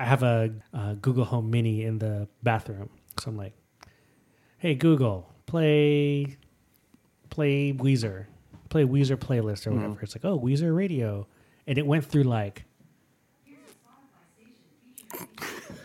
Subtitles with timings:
[0.00, 2.88] I have a, uh Google Home Mini in the bathroom,
[3.20, 3.52] so I'm like,
[4.56, 6.38] "Hey Google, play
[7.28, 8.24] play Weezer,
[8.70, 11.26] play Weezer playlist or whatever." It's like, "Oh, Weezer radio,"
[11.66, 12.64] and it went through like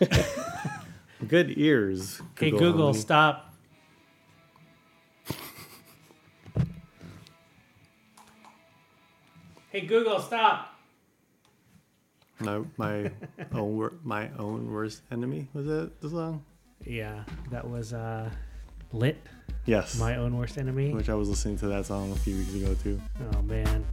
[1.28, 2.22] Good ears.
[2.38, 2.98] Hey Google, Honey.
[2.98, 3.54] stop.
[9.70, 10.75] hey Google, stop.
[12.40, 13.10] My my
[13.54, 16.44] own wor- my own worst enemy was that the song?
[16.84, 18.30] Yeah, that was uh,
[18.92, 19.16] lit.
[19.64, 19.98] Yes.
[19.98, 20.92] My own worst enemy.
[20.92, 23.00] which I was listening to that song a few weeks ago too.
[23.34, 23.84] Oh man.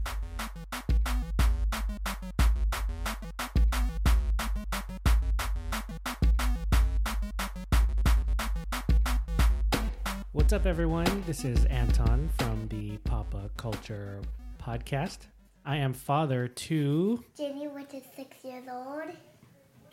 [10.31, 11.23] What's up, everyone?
[11.27, 14.19] This is Anton from the Papa Culture
[14.61, 15.19] Podcast.
[15.65, 19.03] I am father to Jenny, which is six years old.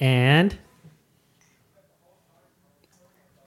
[0.01, 0.57] and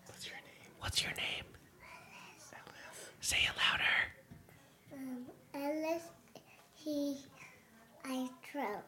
[0.05, 0.72] What's your name?
[0.79, 1.44] what's your name?
[1.84, 2.54] Ellis.
[2.54, 3.10] Ellis.
[3.20, 3.94] Say it louder.
[4.94, 6.04] Um, Ellis,
[6.76, 7.18] he,
[8.05, 8.84] I twelve.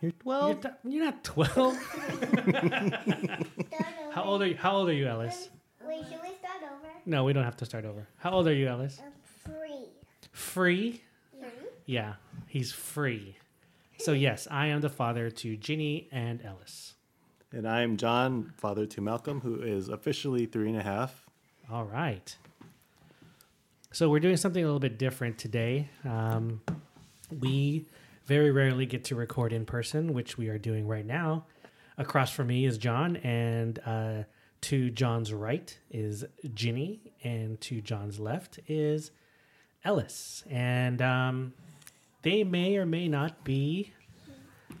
[0.00, 0.60] You're You're, 12.
[0.62, 1.76] t- you're not twelve.
[4.12, 4.56] How old are you?
[4.56, 5.50] How old are you, Ellis?
[5.86, 6.88] Wait, should we start over?
[7.06, 8.06] No, we don't have to start over.
[8.16, 8.98] How old are you, Ellis?
[9.00, 9.12] Um,
[9.44, 9.88] three.
[10.32, 11.02] Free?
[11.38, 11.48] Yeah.
[11.84, 12.14] Yeah,
[12.52, 13.34] he's free.
[13.96, 16.94] So yes, I am the father to Ginny and Ellis.
[17.50, 21.24] And I'm John, father to Malcolm, who is officially three and a half.
[21.70, 22.36] All right.
[23.90, 25.88] So we're doing something a little bit different today.
[26.04, 26.60] Um,
[27.40, 27.86] we
[28.26, 31.46] very rarely get to record in person, which we are doing right now.
[31.96, 34.24] Across from me is John, and uh,
[34.62, 39.10] to John's right is Ginny, and to John's left is
[39.84, 40.44] Ellis.
[40.50, 41.54] And um,
[42.22, 43.92] they may or may not be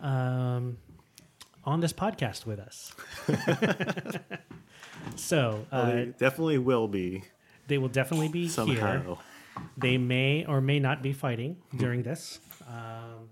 [0.00, 0.78] um,
[1.64, 2.92] on this podcast with us.
[5.16, 7.24] so Well, uh, they definitely will be
[7.68, 8.50] they will definitely be here.
[8.50, 9.18] somehow.
[9.76, 12.40] They may or may not be fighting during this.
[12.66, 13.28] Um,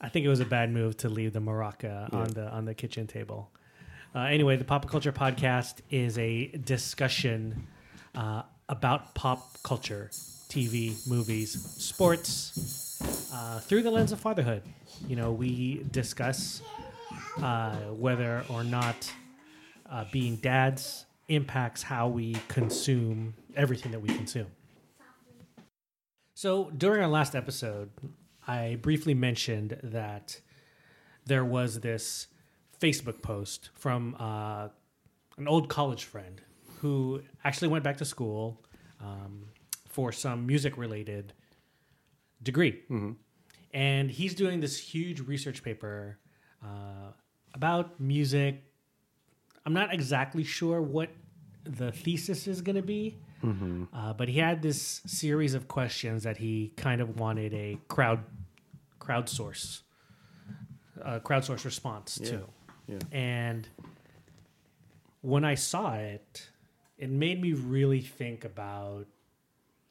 [0.00, 2.74] I think it was a bad move to leave the maraca on the on the
[2.74, 3.50] kitchen table.
[4.14, 7.66] Uh, anyway, the Papa Culture Podcast is a discussion
[8.14, 10.10] uh, about pop culture,
[10.48, 14.62] TV, movies, sports, uh, through the lens of fatherhood.
[15.08, 16.62] You know, we discuss
[17.42, 19.12] uh, whether or not
[19.90, 24.46] uh, being dads impacts how we consume everything that we consume.
[26.34, 27.90] So during our last episode,
[28.46, 30.40] I briefly mentioned that
[31.26, 32.26] there was this
[32.80, 34.68] Facebook post from uh,
[35.38, 36.42] an old college friend
[36.80, 38.60] who actually went back to school
[39.00, 39.46] um,
[39.88, 41.32] for some music related
[42.42, 42.82] degree.
[43.72, 46.18] And he's doing this huge research paper
[46.62, 47.12] uh,
[47.54, 48.62] about music.
[49.66, 51.08] I'm not exactly sure what
[51.64, 53.16] the thesis is going to be,
[53.92, 58.20] uh, but he had this series of questions that he kind of wanted a crowd
[59.00, 59.80] crowdsource
[61.02, 62.30] uh, crowdsource response Yeah.
[62.30, 62.40] to.
[62.86, 62.98] Yeah.
[63.12, 63.68] And
[65.20, 66.48] when I saw it,
[66.98, 69.06] it made me really think about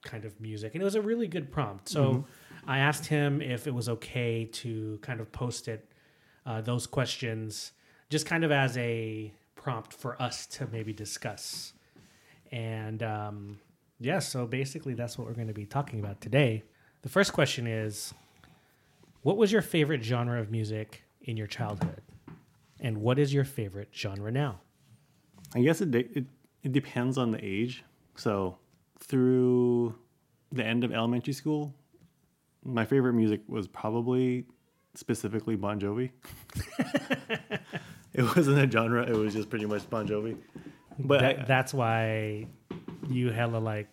[0.04, 0.74] kind of music.
[0.74, 1.90] And it was a really good prompt.
[1.90, 2.26] So
[2.68, 5.90] I asked him if it was okay to kind of post it,
[6.46, 7.72] uh, those questions,
[8.10, 11.74] just kind of as a prompt for us to maybe discuss.
[12.52, 13.60] And um,
[14.00, 16.64] yeah, so basically that's what we're going to be talking about today.
[17.02, 18.14] The first question is
[19.22, 22.02] What was your favorite genre of music in your childhood?
[22.80, 24.60] And what is your favorite genre now?
[25.56, 26.26] I guess it, it
[26.64, 27.84] it depends on the age.
[28.16, 28.58] So
[29.00, 29.96] through
[30.52, 31.74] the end of elementary school,
[32.64, 34.46] my favorite music was probably
[34.96, 36.12] specifically Bon Jovi.
[38.14, 40.38] it wasn't a genre; it was just pretty much Bon Jovi.
[41.00, 42.48] But that, I- that's why
[43.10, 43.90] you hella like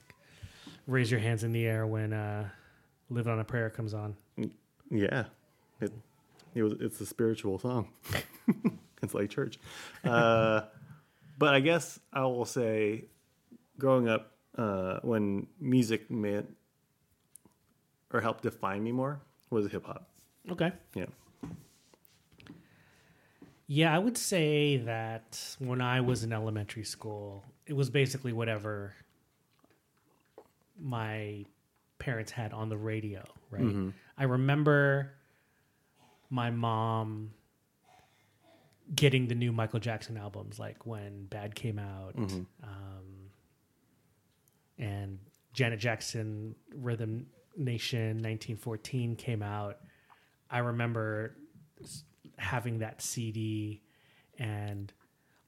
[0.86, 2.48] raise your hands in the air when uh,
[3.08, 4.16] "Live on a Prayer" comes on.
[4.90, 5.24] Yeah,
[5.80, 5.92] it
[6.54, 7.88] it was it's a spiritual song.
[9.02, 9.58] it's like church,
[10.04, 10.62] uh,
[11.40, 13.06] but I guess I will say,
[13.78, 16.54] growing up, uh, when music meant
[18.12, 20.10] or helped define me more was hip hop.
[20.50, 20.70] Okay.
[20.94, 21.06] Yeah,
[23.66, 28.94] Yeah, I would say that when I was in elementary school, it was basically whatever
[30.78, 31.46] my
[31.98, 33.94] parents had on the radio, right?
[34.18, 35.12] I remember
[36.28, 37.32] my mom
[38.94, 42.14] getting the new Michael Jackson albums, like when Bad came out,
[42.62, 43.30] um,
[44.78, 45.18] and
[45.52, 47.26] Janet Jackson Rhythm
[47.56, 49.78] Nation 1914 came out.
[50.50, 51.36] I remember
[52.38, 53.82] having that CD
[54.38, 54.92] and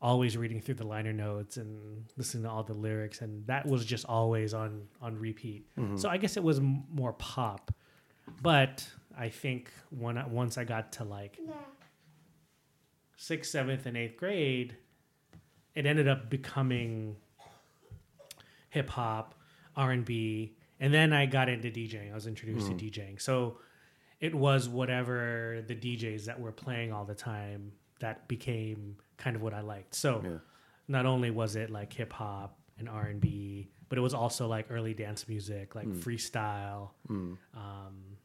[0.00, 3.84] always reading through the liner notes and listening to all the lyrics and that was
[3.84, 5.64] just always on on repeat.
[5.96, 7.72] So i guess it was m- more pop
[8.42, 8.84] but
[9.16, 11.38] i think when I, once i got to like
[13.22, 14.76] sixth seventh and eighth grade
[15.76, 17.14] it ended up becoming
[18.70, 19.34] hip hop
[19.76, 22.10] r&b and then i got into djing.
[22.10, 23.20] I was introduced to djing.
[23.20, 23.58] So
[24.20, 29.42] it was whatever the djs that were playing all the time that became kind of
[29.42, 29.94] what i liked.
[29.94, 30.38] So Yeah.
[30.88, 34.94] not only was it like hip hop and r&b but it was also like early
[34.94, 38.16] dance music like freestyle um,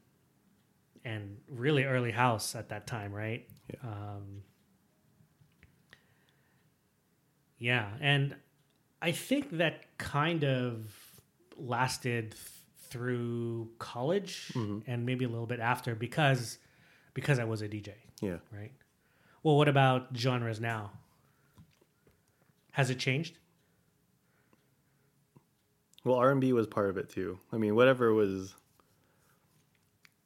[1.06, 3.48] and really early house at that time right?
[3.72, 3.90] Yeah.
[3.92, 4.42] um,
[7.60, 8.36] yeah and
[9.02, 10.86] i think that kind of
[11.58, 12.42] lasted th-
[12.90, 14.80] through college mm-hmm.
[14.90, 16.58] and maybe a little bit after because
[17.14, 17.90] because i was a dj
[18.22, 18.38] Yeah.
[18.52, 18.72] right
[19.44, 20.92] well what about genres now
[22.72, 23.38] has it changed
[26.04, 27.38] Well, R and B was part of it too.
[27.52, 28.56] I mean, whatever was,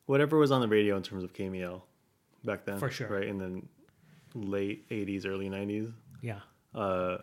[0.05, 1.81] whatever was on the radio in terms of KMEL
[2.45, 3.07] back then, For sure.
[3.07, 3.27] right?
[3.27, 3.67] And then
[4.35, 5.91] late '80s, early '90s,
[6.21, 6.41] yeah
[6.75, 7.17] uh,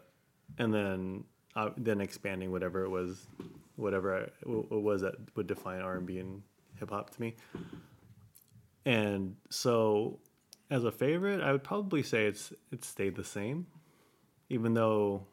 [0.59, 1.25] and then
[1.57, 3.27] uh, then expanding whatever it was,
[3.77, 6.43] whatever I, it was that would define R and B and
[6.79, 7.35] hip hop to me.
[8.85, 10.21] And so,
[10.71, 13.67] as a favorite, I would probably say it's it stayed the same,
[14.49, 15.27] even though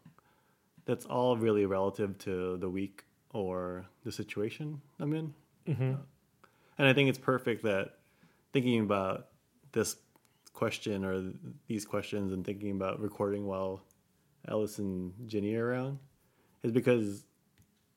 [0.86, 5.34] that's all really relative to the week or the situation I'm in.
[5.68, 5.94] mm-hmm.
[6.78, 7.98] And I think it's perfect that
[8.52, 9.28] thinking about
[9.72, 9.96] this
[10.54, 11.32] question or
[11.68, 13.82] these questions and thinking about recording while
[14.48, 16.00] Ellis and Ginny around
[16.64, 17.26] is because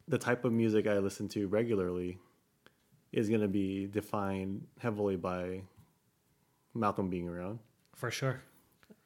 [0.07, 2.19] the type of music I listen to regularly
[3.13, 5.63] is going to be defined heavily by
[6.75, 7.59] Malcolm being around.
[7.95, 8.43] for sure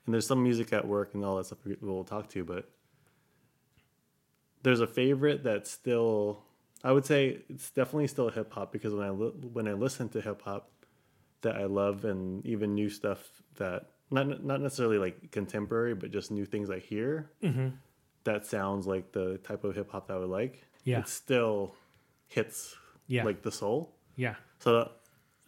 [0.06, 2.68] And there's some music at work and all that stuff we'll talk to, but
[4.62, 6.42] there's a favorite that's still
[6.84, 10.08] I would say it's definitely still hip hop because when I li- when I listen
[10.10, 10.70] to hip hop
[11.42, 16.30] that I love and even new stuff that not not necessarily like contemporary but just
[16.30, 17.68] new things I hear mm-hmm.
[18.24, 20.64] that sounds like the type of hip hop that I would like.
[20.84, 21.00] Yeah.
[21.00, 21.74] it still
[22.28, 22.76] hits
[23.06, 23.24] Yeah.
[23.24, 23.94] like the soul.
[24.16, 24.90] yeah So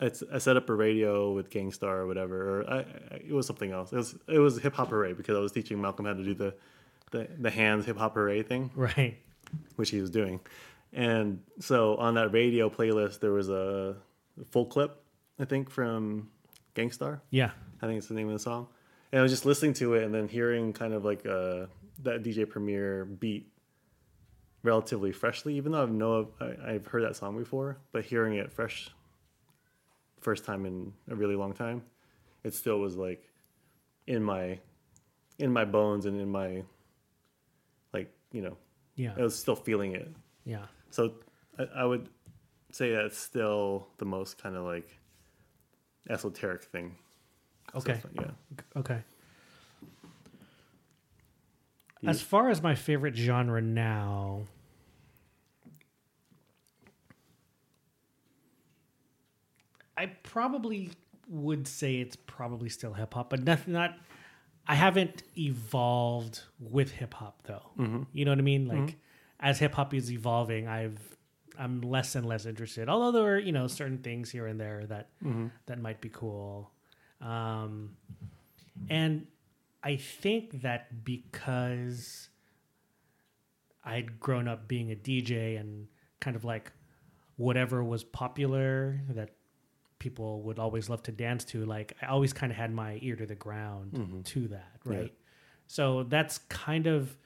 [0.01, 3.33] it's, I set up a radio with Gang Starr or whatever, or I, I, it
[3.33, 3.93] was something else.
[3.93, 6.35] It was it was hip hop hooray because I was teaching Malcolm how to do
[6.35, 6.55] the
[7.13, 9.17] the, the hands hip hop hooray thing, right
[9.77, 10.41] which he was doing.
[10.93, 13.97] And so on that radio playlist, there was a
[14.51, 15.03] full clip,
[15.39, 16.29] I think, from
[16.75, 17.23] Gang Starr.
[17.31, 17.51] yeah
[17.85, 18.67] I think it's the name of the song.
[19.13, 21.67] And I was just listening to it and then hearing kind of like uh,
[22.03, 23.53] that DJ Premier beat
[24.63, 28.51] relatively freshly, even though I've know I, I've heard that song before, but hearing it
[28.51, 28.89] fresh,
[30.21, 31.83] first time in a really long time,
[32.43, 33.29] it still was like
[34.07, 34.59] in my
[35.39, 36.63] in my bones and in my
[37.93, 38.57] like you know
[38.97, 40.09] yeah I was still feeling it.
[40.47, 41.13] yeah So
[41.59, 42.09] I, I would
[42.73, 44.89] say that's still the most kind of like
[46.09, 46.97] esoteric thing.
[47.75, 48.01] So okay.
[48.17, 48.81] like, yeah.
[48.81, 48.99] okay.
[52.01, 54.43] You- as far as my favorite genre now
[59.97, 60.91] i probably
[61.29, 63.97] would say it's probably still hip hop but nothing not
[64.67, 67.71] i haven't evolved with hip hop though.
[67.79, 68.03] Mm-hmm.
[68.13, 68.67] you know what i mean?
[68.67, 68.97] Like
[69.41, 70.99] as hip hop is evolving i've
[71.59, 72.89] i'm less and less interested.
[72.89, 75.47] Although there are you know certain things here and there that Mm-hmm.
[75.67, 76.71] that might be cool
[77.25, 77.97] um
[78.89, 79.27] and
[79.83, 82.29] I think that because
[83.85, 85.89] I'd grown up being a DJ and
[86.21, 86.73] kind of like
[87.37, 89.31] whatever was popular that
[89.99, 93.17] people would always love to dance to, like I always kind of had my ear
[93.17, 94.97] to the ground to that, Yeah.
[94.97, 95.15] right?
[95.67, 97.17] So that's kind of,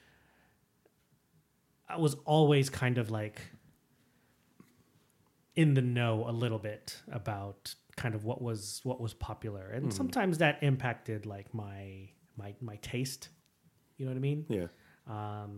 [1.89, 3.41] I was always kind of like
[5.57, 9.93] in the know a little bit about kind of what was what was popular and
[9.93, 13.29] sometimes that impacted like my my my taste
[13.97, 14.69] you know what i mean Yeah.
[15.07, 15.53] um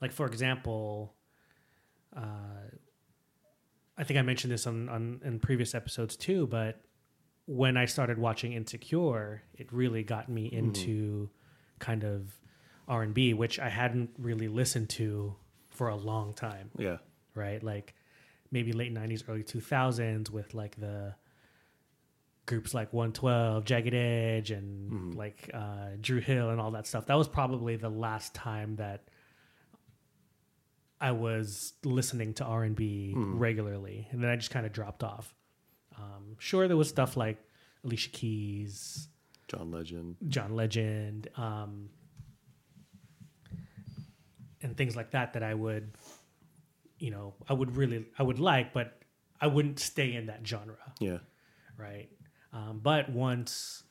[0.00, 1.14] like for example
[2.16, 2.66] uh
[3.98, 6.80] i think i mentioned this on on in previous episodes too but
[7.46, 11.30] when i started watching insecure it really got me into
[11.78, 12.34] kind of
[12.88, 15.34] r&b which i hadn't really listened to
[15.70, 16.98] for a long time Yeah.
[17.34, 17.62] right?
[17.62, 17.94] Like
[18.50, 21.14] maybe late 90s, early 2000s with like the
[22.46, 27.06] groups like 112, Jagged Edge, and like uh, Dru Hill and all that stuff.
[27.06, 29.08] That was probably the last time that
[31.00, 34.08] I was listening to R&B regularly.
[34.10, 35.34] And then I just kind of dropped off.
[35.98, 37.38] Um, sure, there was stuff like
[37.84, 39.08] Alicia Keys,
[39.48, 40.16] John Legend.
[40.28, 41.90] John Legend, um,
[44.62, 45.92] and things like that that I would,
[46.98, 48.98] you know, I would really, I would like, but
[49.40, 51.18] I wouldn't stay in that genre, Yeah.
[51.76, 52.08] right?
[52.52, 53.82] Um, but once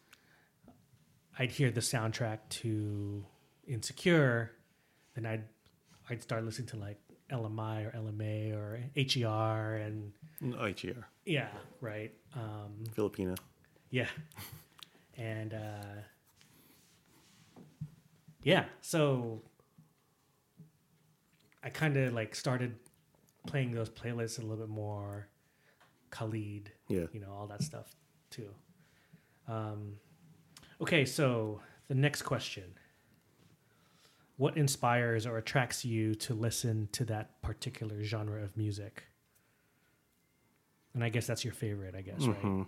[1.37, 3.25] I'd hear the soundtrack to
[3.67, 4.51] Insecure,
[5.15, 5.43] then I'd
[6.09, 6.99] I'd start listening to like
[7.31, 11.03] LMI or LMA or HER and IGR.
[11.25, 11.47] yeah,
[11.81, 12.13] right.
[12.35, 13.37] Um, Filipina.
[13.89, 14.07] yeah.
[15.17, 16.01] And uh
[18.43, 19.41] yeah, so
[21.63, 22.75] I kind of like started
[23.47, 25.27] playing those playlists a little bit more
[26.11, 27.05] Khalid, Yeah.
[27.11, 27.95] you know, all that stuff
[28.29, 28.49] too.
[29.47, 29.97] Um
[30.81, 32.73] okay, so the next question.
[34.37, 39.03] What inspires or attracts you to listen to that particular genre of music?
[40.93, 42.41] And I guess that's your favorite, I guess, right?
[42.41, 42.67] Mhm.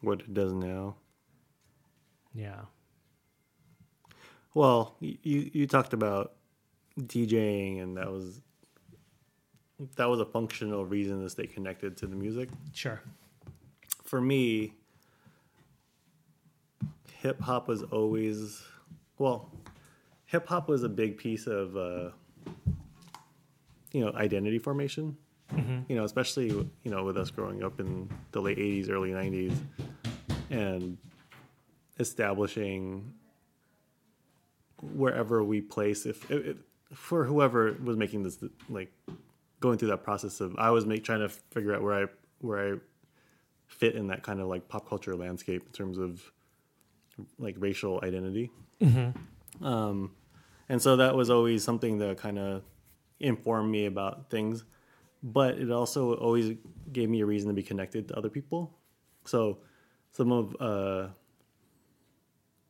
[0.00, 0.96] What it does now.
[2.34, 2.64] Yeah.
[4.54, 6.34] Well, you you talked about
[6.98, 8.40] DJing, and that was
[9.96, 12.48] that was a functional reason to stay connected to the music.
[12.72, 13.00] Sure.
[14.02, 14.74] For me,
[17.12, 18.62] hip hop was always
[19.18, 19.50] well,
[20.26, 22.10] hip hop was a big piece of uh,
[23.92, 25.16] you know identity formation.
[25.88, 29.56] You know, especially you know with us growing up in the late '80s, early '90s,
[30.50, 30.98] and
[31.98, 33.12] establishing
[34.80, 36.56] wherever we place if, if
[36.94, 38.92] for whoever was making this like
[39.60, 42.06] going through that process of I was make, trying to figure out where I
[42.40, 42.78] where I
[43.66, 46.22] fit in that kind of like pop culture landscape in terms of
[47.38, 48.50] like racial identity.
[49.62, 50.12] Um,
[50.68, 52.62] and so that was always something that kind of
[53.20, 54.64] informed me about things,
[55.22, 56.56] but it also always
[56.92, 58.72] gave me a reason to be connected to other people.
[59.24, 59.58] So
[60.12, 61.08] some of uh,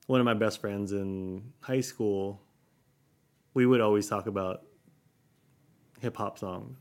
[0.07, 2.41] one of my best friends in high school,
[3.53, 4.63] we would always talk about
[6.01, 6.79] hip hop songs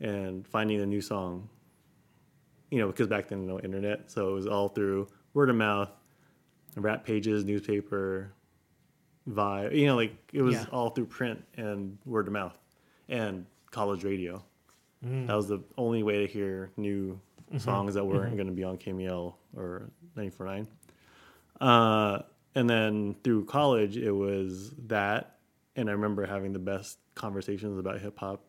[0.00, 1.48] and finding a new song.
[2.70, 5.90] You know, because back then no internet, so it was all through word of mouth,
[6.76, 8.32] rap pages, newspaper,
[9.28, 9.76] vibe.
[9.76, 10.66] You know, like it was Yeah.
[10.72, 12.56] all through print and word of mouth
[13.08, 14.42] and college radio.
[15.04, 15.26] Mm.
[15.28, 17.20] That was the only way to hear new
[17.58, 20.66] songs that weren't going to be on KMEL or 949.
[21.60, 22.22] Uh,
[22.56, 25.33] and then through college, it was that.
[25.76, 28.44] And I remember having the best conversations about hip hop,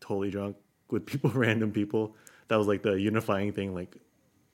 [0.00, 0.56] totally drunk
[0.90, 2.16] with people, random people.
[2.48, 3.74] That was like the unifying thing.
[3.74, 3.96] Like,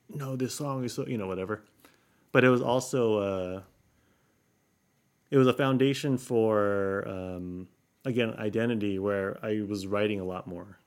[0.09, 1.63] no, this song is so, you know, whatever.
[2.31, 3.61] But it was also, uh,
[5.31, 7.67] it was a foundation for, um,
[8.05, 10.77] again, identity where I was writing a lot more.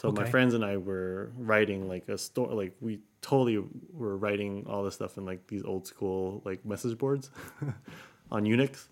[0.00, 3.58] So my friends and I were writing like a story, like we totally
[3.92, 7.30] were writing all this stuff in like these old school like message boards
[8.30, 8.86] on Unix,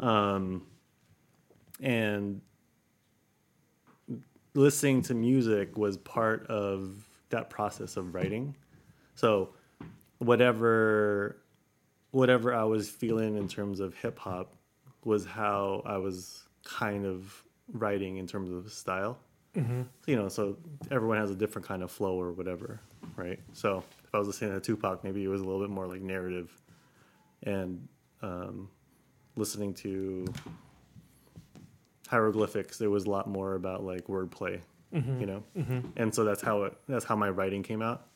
[0.00, 0.62] um,
[1.80, 2.40] and
[4.54, 8.54] listening to music was part of that process of writing.
[9.14, 9.50] So
[10.18, 11.38] whatever
[12.12, 14.54] whatever I was feeling in terms of hip hop
[15.04, 17.42] was how I was kind of
[17.72, 19.18] writing in terms of style
[20.06, 20.56] you know, so
[20.90, 22.78] everyone has a different kind of flow or whatever,
[23.16, 23.40] right?
[23.54, 26.02] So if I was listening to Tupac, maybe it was a little bit more like
[26.02, 26.50] narrative,
[27.44, 27.88] and
[28.22, 28.68] um,
[29.36, 30.26] listening to
[32.06, 34.60] hieroglyphics, there was a lot more about like wordplay,
[34.94, 35.20] mm-hmm.
[35.20, 35.80] you know, mm-hmm.
[35.96, 38.06] and so that's how it that's how my writing came out.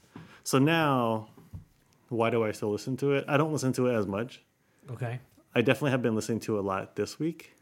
[0.44, 1.28] So now,
[2.08, 3.24] why do I still listen to it?
[3.28, 4.42] I don't listen to it as much.
[4.90, 5.20] Okay.
[5.54, 7.54] I definitely have been listening to it a lot this week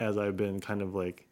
[0.00, 1.28] as I've been kind of like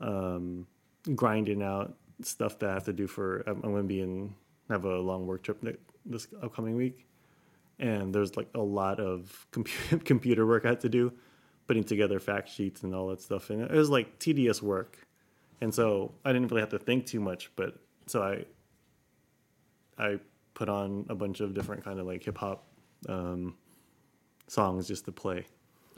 [0.00, 0.66] um,
[1.14, 3.42] grinding out stuff that I have to do for.
[3.46, 4.34] Um, I'm, I'm going to be in
[4.68, 5.64] have a long work trip
[6.04, 7.06] this upcoming week,
[7.78, 11.12] and there's like a lot of compu- computer work I had to do,
[11.66, 14.98] putting together fact sheets and all that stuff, and it was like tedious work,
[15.60, 17.50] and so I didn't really have to think too much.
[17.56, 18.44] But so I
[20.02, 20.18] I
[20.54, 22.64] put on a bunch of different kind of like hip hop
[23.08, 23.54] um,
[24.48, 25.46] songs just to play.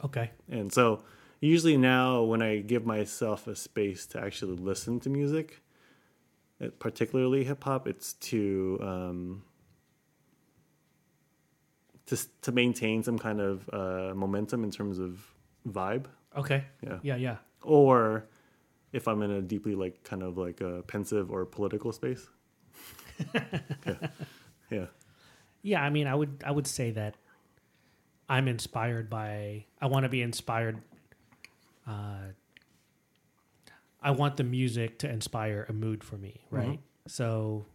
[0.03, 0.31] Okay.
[0.49, 1.03] And so
[1.39, 5.61] usually now when I give myself a space to actually listen to music,
[6.61, 9.43] uh, particularly hip hop, it's to um,
[12.05, 15.25] just to maintain some kind of uh, momentum in terms of
[15.71, 16.05] vibe.
[16.37, 16.65] Okay.
[16.81, 16.99] Yeah.
[17.01, 17.15] Yeah.
[17.15, 17.37] Yeah.
[17.63, 18.25] Or
[18.91, 22.27] if I'm in a deeply like kind of like a pensive or political space.
[23.33, 23.97] yeah.
[24.69, 24.85] Yeah.
[25.61, 25.83] Yeah.
[25.83, 27.15] I mean, I would I would say that
[28.27, 29.65] I'm inspired by.
[29.81, 30.81] I want to be inspired.
[31.87, 32.33] Uh,
[34.01, 36.79] I want the music to inspire a mood for me, right?
[37.07, 37.65] So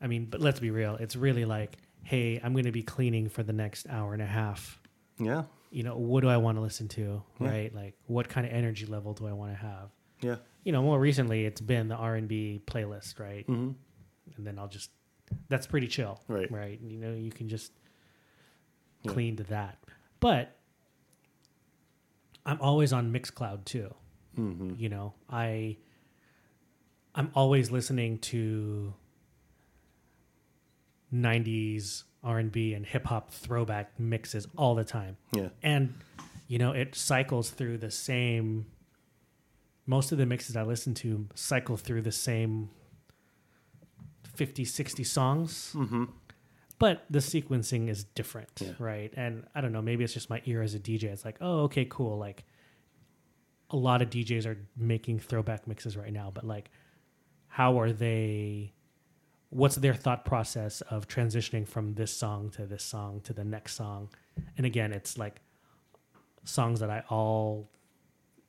[0.00, 0.96] I mean, but let's be real.
[0.96, 4.26] It's really like, hey, I'm going to be cleaning for the next hour and a
[4.26, 4.80] half.
[5.18, 5.42] Yeah.
[5.70, 7.22] You know, what do I want to listen to?
[7.40, 7.48] Yeah.
[7.48, 7.74] Right?
[7.74, 9.90] Like, what kind of energy level do I want to have?
[10.20, 10.36] Yeah.
[10.64, 13.46] You know, more recently, it's been the R and B playlist, right?
[13.46, 13.70] hmm
[14.36, 14.90] And then I'll just,
[15.48, 16.50] that's pretty chill, Right.
[16.50, 16.80] Right?
[16.82, 17.72] You know, you can just
[19.04, 19.12] Yeah.
[19.12, 19.78] clean to that.
[20.18, 20.56] But
[22.44, 23.94] I'm always on Mixcloud too.
[24.36, 25.76] hmm you know i
[27.14, 28.94] i'm always listening to
[31.12, 35.16] 90s r&b and hip-hop throwback mixes all the time.
[35.32, 35.48] Yeah.
[35.62, 35.94] and
[36.48, 38.66] you know it cycles through the same
[39.86, 42.68] most of the mixes i listen to cycle through the same
[44.34, 45.72] 50 60 songs.
[45.72, 46.04] Hmm
[46.78, 48.72] but the sequencing is different Yeah.
[48.78, 49.12] right?
[49.16, 51.60] And i don't know maybe it's just my ear as a dj it's like oh
[51.64, 52.18] okay cool.
[52.18, 52.44] Like
[53.70, 56.70] a lot of djs are making throwback mixes right now but like
[57.48, 58.72] how are they
[59.50, 63.74] what's their thought process of transitioning from this song to this song to the next
[63.74, 64.08] song
[64.56, 65.40] and again it's like
[66.44, 67.68] songs that i all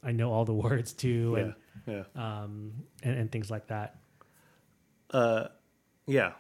[0.04, 1.42] i know all the words to Yeah.
[1.42, 1.54] and
[1.88, 2.04] Yeah.
[2.16, 3.96] um and, and things like that
[5.12, 5.48] Uh,
[6.08, 6.32] yeah,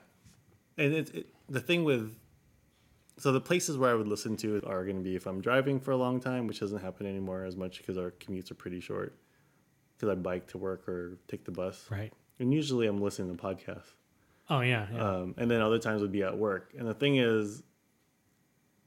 [0.77, 2.15] and it, it the thing with
[3.17, 5.79] so the places where I would listen to are going to be if I'm driving
[5.79, 8.79] for a long time, which doesn't happen anymore as much because our commutes are pretty
[8.79, 9.11] short.
[9.93, 13.41] Because I bike to work or take the bus, right and usually I'm listening to
[13.43, 13.93] podcasts.
[14.51, 15.03] Oh yeah, yeah.
[15.03, 16.73] Um, and then other times would be at work.
[16.77, 17.63] And the thing is,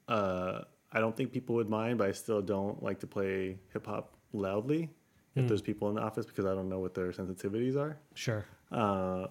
[0.08, 0.60] uh,
[0.92, 4.14] I don't think people would mind, but I still don't like to play hip hop
[4.32, 4.90] loudly
[5.34, 5.48] if Mm.
[5.48, 7.96] there's people in the office because I don't know what their sensitivities are.
[8.14, 9.26] sure Uh,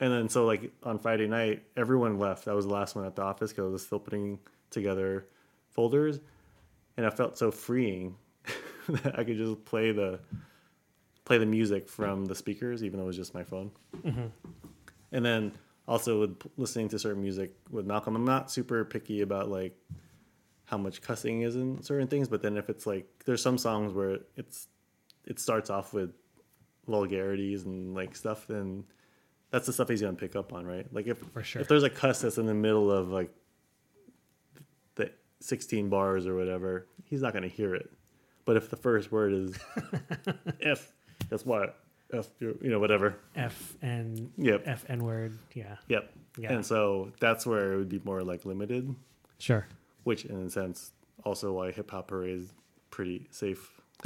[0.00, 2.48] and then so like on Friday night, everyone left.
[2.48, 4.38] I was the last one at the office because I was still putting
[4.70, 5.26] together
[5.70, 6.20] folders,
[6.96, 8.16] and I felt so freeing
[8.88, 10.20] that I could just play the
[11.24, 13.70] play the music from the speakers, even though it was just my phone.
[15.16, 15.52] And then
[15.88, 19.74] also with listening to certain music with Malcolm, I'm not super picky about like
[20.66, 23.94] how much cussing is in certain things, but then if it's like there's some songs
[23.94, 24.68] where it's
[25.24, 26.10] it starts off with
[26.86, 28.84] vulgarities and like stuff, then
[29.50, 30.86] that's the stuff he's gonna pick up on, right?
[30.92, 31.62] Like if For sure.
[31.62, 33.30] if there's a cuss that's in the middle of like
[34.96, 37.90] the 16 bars or whatever, he's not gonna hear it.
[38.44, 39.58] But if the first word is
[40.60, 40.92] if,
[41.30, 41.80] guess what?
[42.12, 43.16] F, you know, whatever.
[43.34, 44.62] F and Yep.
[44.66, 45.38] F N word.
[45.54, 45.76] Yeah.
[45.88, 46.12] Yep.
[46.38, 46.52] Yeah.
[46.52, 48.94] And so that's where it would be more like limited,
[49.38, 49.66] Sure.
[50.04, 50.92] which in a sense
[51.24, 52.52] also why hip hop is
[52.90, 53.80] pretty safe.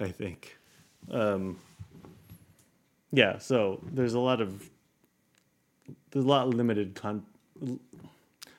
[0.00, 0.56] I think.
[1.10, 1.58] Um,
[3.12, 4.68] yeah, so there's a lot of
[6.10, 7.24] there's a lot of limited con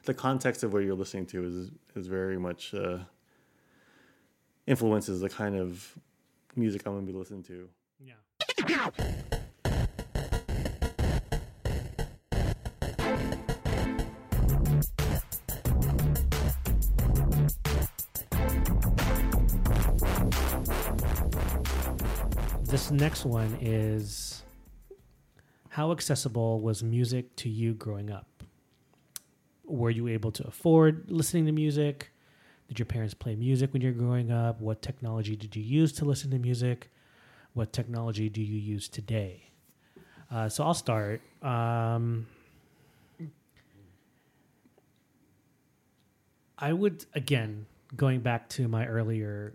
[0.05, 2.99] the context of what you're listening to is is very much uh,
[4.65, 5.97] influences the kind of
[6.57, 7.69] music I'm gonna be listening to.
[7.99, 8.13] Yeah.
[22.63, 24.43] This next one is
[25.69, 28.27] how accessible was music to you growing up?
[29.63, 32.11] Were you able to afford listening to music?
[32.67, 34.59] Did your parents play music when you were growing up?
[34.59, 36.89] What technology did you use to listen to music?
[37.53, 39.49] What technology do you use today?
[40.29, 41.21] Uh, so I'll start.
[41.41, 42.27] Um,
[46.57, 49.53] I would again going back to my earlier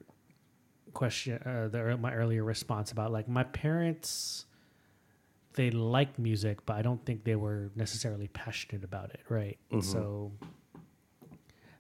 [0.95, 4.47] question, uh, the, my earlier response about like my parents.
[5.55, 9.59] They liked music, but I don't think they were necessarily passionate about it, right?
[9.71, 9.85] Mhm.
[9.85, 10.33] so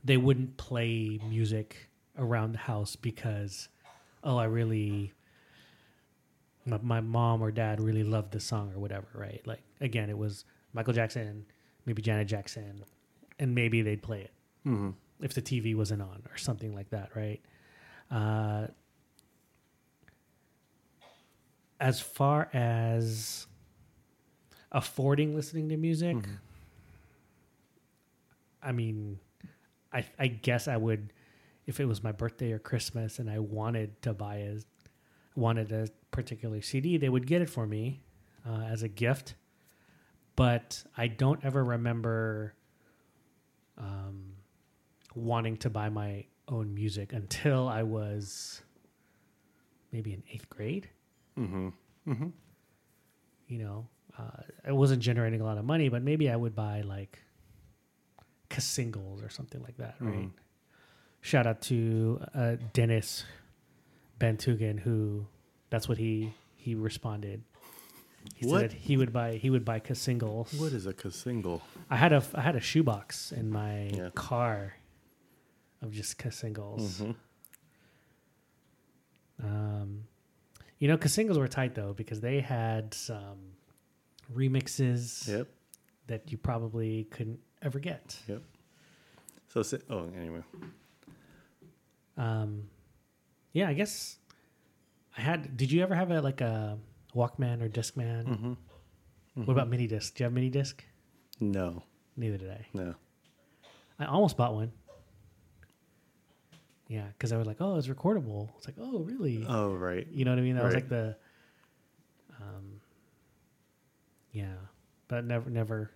[0.04, 1.88] they wouldn't play music
[2.18, 3.68] around the house because,
[4.24, 5.12] oh, I really
[6.66, 9.40] my, my mom or dad really loved this song or whatever, right?
[9.46, 11.44] Like again, it was Michael Jackson,
[11.86, 12.84] maybe Janet Jackson,
[13.38, 14.30] and maybe they'd play it
[14.66, 14.90] Mm-hmm.
[15.24, 17.40] if the TV wasn't on or something like that, right?
[18.10, 18.68] Uh,
[21.80, 23.46] as far as
[24.70, 26.38] affording listening to music, Mhm.
[28.62, 29.18] I mean,
[29.92, 31.12] I I guess I would
[31.66, 34.58] if it was my birthday or Christmas and I wanted to buy a
[35.34, 38.02] wanted a particular CD, they would get it for me
[38.46, 39.34] uh, as a gift.
[40.36, 42.54] But I don't ever remember
[43.78, 44.32] um,
[45.14, 48.62] wanting to buy my own music until I was
[49.92, 50.88] maybe in eighth grade.
[51.38, 51.68] Mm-hmm.
[52.08, 52.28] Mm-hmm.
[53.48, 53.86] You know,
[54.18, 57.18] uh, I wasn't generating a lot of money, but maybe I would buy like
[58.60, 60.14] singles or something like that, right?
[60.14, 60.30] Mhm.
[61.20, 63.24] Shout out to uh, Dennis
[64.18, 65.26] Bantugan, who
[65.70, 67.42] that's what he he responded.
[68.36, 68.60] He What?
[68.60, 70.52] said he would buy he would buy singles.
[70.54, 71.62] What is a single?
[71.90, 74.10] I had a I had a shoebox in my Yeah.
[74.14, 74.74] car
[75.80, 77.00] of just singles.
[77.00, 77.16] Mhm.
[79.42, 80.04] Um,
[80.78, 83.38] you know, singles were tight though because they had some
[84.32, 85.48] remixes Yep.
[86.06, 88.18] that you probably couldn't ever get.
[88.28, 88.42] Yep.
[89.48, 90.42] So oh anyway.
[92.16, 92.64] Um,
[93.52, 94.16] yeah, I guess
[95.16, 95.56] I had.
[95.56, 96.78] Did you ever have a like a
[97.14, 98.26] Walkman or Discman?
[98.26, 98.52] Mm-hmm.
[99.44, 100.14] What about mini disc?
[100.14, 100.84] Do you have mini disc?
[101.40, 101.82] No.
[102.16, 102.66] Neither did I.
[102.74, 102.94] No.
[103.98, 104.72] I almost bought one.
[106.88, 108.50] Yeah, because I was like, oh, it's recordable.
[108.58, 109.46] It's like, oh, really?
[109.48, 110.06] Oh right.
[110.12, 110.56] You know what I mean?
[110.56, 111.16] That was like the,
[112.38, 112.80] um,
[114.32, 114.56] yeah,
[115.08, 115.90] but never, never,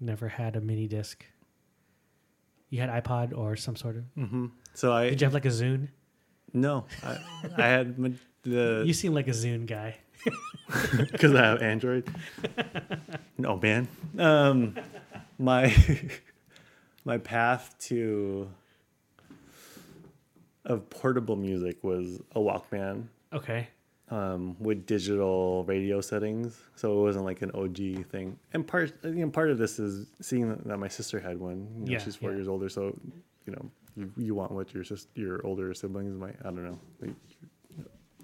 [0.00, 1.24] never had a mini disc.
[2.70, 4.04] You had iPod or some sort of.
[4.16, 4.46] Mm-hmm.
[4.74, 5.88] So I Did you have like a Zune?
[6.52, 6.84] no.
[7.02, 7.18] I,
[7.56, 9.96] I had my, the You seem like a Zune guy.
[11.10, 12.08] because I have Android.
[13.38, 13.88] no man.
[14.18, 14.76] Um,
[15.38, 15.74] my
[17.04, 18.48] my path to
[20.64, 23.68] of portable music was a Walkman Okay.
[24.10, 28.38] Um, with digital radio settings, so it wasn't like an OG thing.
[28.52, 31.68] And part you know part of this is seeing that my sister had one.
[31.74, 32.36] You know, Yeah, she's four yeah.
[32.36, 32.98] years older, so
[33.46, 36.36] you know you, you want what your sis your older siblings might.
[36.40, 36.78] I don't know.
[37.00, 37.14] Like,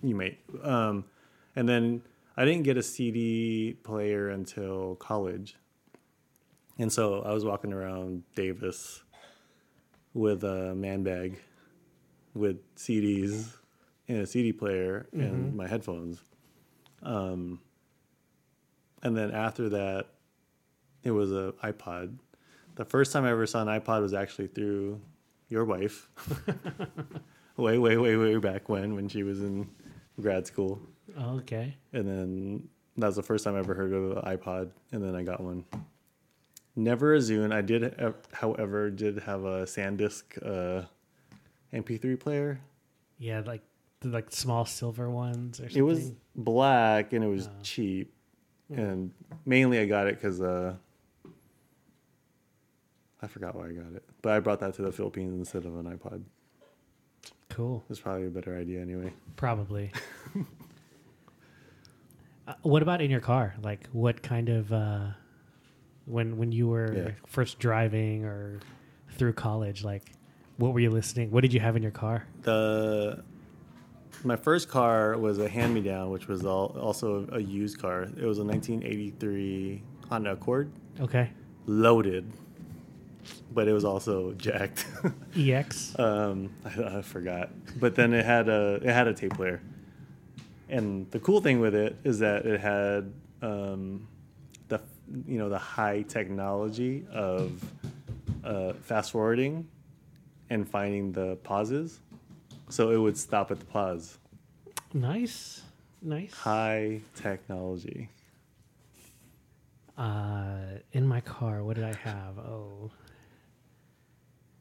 [0.03, 0.38] you might.
[0.62, 1.05] Um,
[1.57, 2.03] and then
[2.37, 5.57] I didn't get a CD player until college,
[6.79, 9.03] and so I was walking around Davis
[10.14, 11.40] with a man bag
[12.35, 13.53] with CDs
[14.09, 16.21] and a CD player and my headphones.
[17.03, 17.61] Um,
[19.03, 20.07] and then after that,
[21.03, 22.17] it was a iPod.
[22.77, 25.01] The first time I ever saw an iPod was actually through
[25.49, 26.09] your wife.
[27.57, 29.69] way, way, way, way back when, when she was in
[30.21, 30.81] grad school.
[31.17, 31.77] Oh, okay.
[31.93, 35.14] And then that was the first time I ever heard of an iPod, and then
[35.14, 35.64] I got one.
[36.77, 37.53] Never a Zune.
[37.53, 40.87] I did, uh, however, did have a SanDisk uh,
[41.73, 42.61] MP3 player.
[43.19, 43.62] Yeah, like
[44.05, 45.79] the like small silver ones or something.
[45.79, 47.62] It was black and it was Oh.
[47.62, 48.12] cheap,
[48.71, 49.11] and
[49.45, 50.75] mainly I got it because uh,
[53.23, 55.77] I forgot why I got it, but I brought that to the Philippines instead of
[55.77, 56.23] an iPod.
[57.49, 57.85] cool.
[57.88, 59.12] It's probably a better idea anyway.
[59.37, 59.93] Probably.
[62.49, 63.55] uh, what about in your car?
[63.62, 65.07] Like, what kind of uh,
[66.07, 67.11] when when you were Yeah.
[67.27, 68.61] first driving or
[69.12, 69.85] through college?
[69.85, 70.12] Like,
[70.59, 71.31] what were you listening?
[71.31, 72.27] What did you have in your car?
[72.43, 73.23] The
[74.22, 78.03] my first car was a hand me down, which was all, also a used car.
[78.03, 81.31] It was a 1983 Honda Accord, Okay,
[81.66, 82.31] loaded,
[83.53, 84.87] but it was also jacked.
[85.37, 85.98] EX.
[85.98, 87.50] um, I, I forgot,
[87.81, 89.61] but then it had a it had a tape player,
[90.68, 94.07] and the cool thing with it is that it had um,
[94.68, 94.81] the
[95.27, 97.64] you know the high technology of
[98.44, 99.66] uh, fast forwarding
[100.50, 102.00] and finding the pauses,
[102.68, 104.18] so it would stop at the pause.
[104.92, 105.62] nice,
[106.03, 106.33] nice.
[106.33, 108.09] High technology.
[109.96, 112.38] Uh, in my car, what did I have?
[112.38, 112.90] Oh.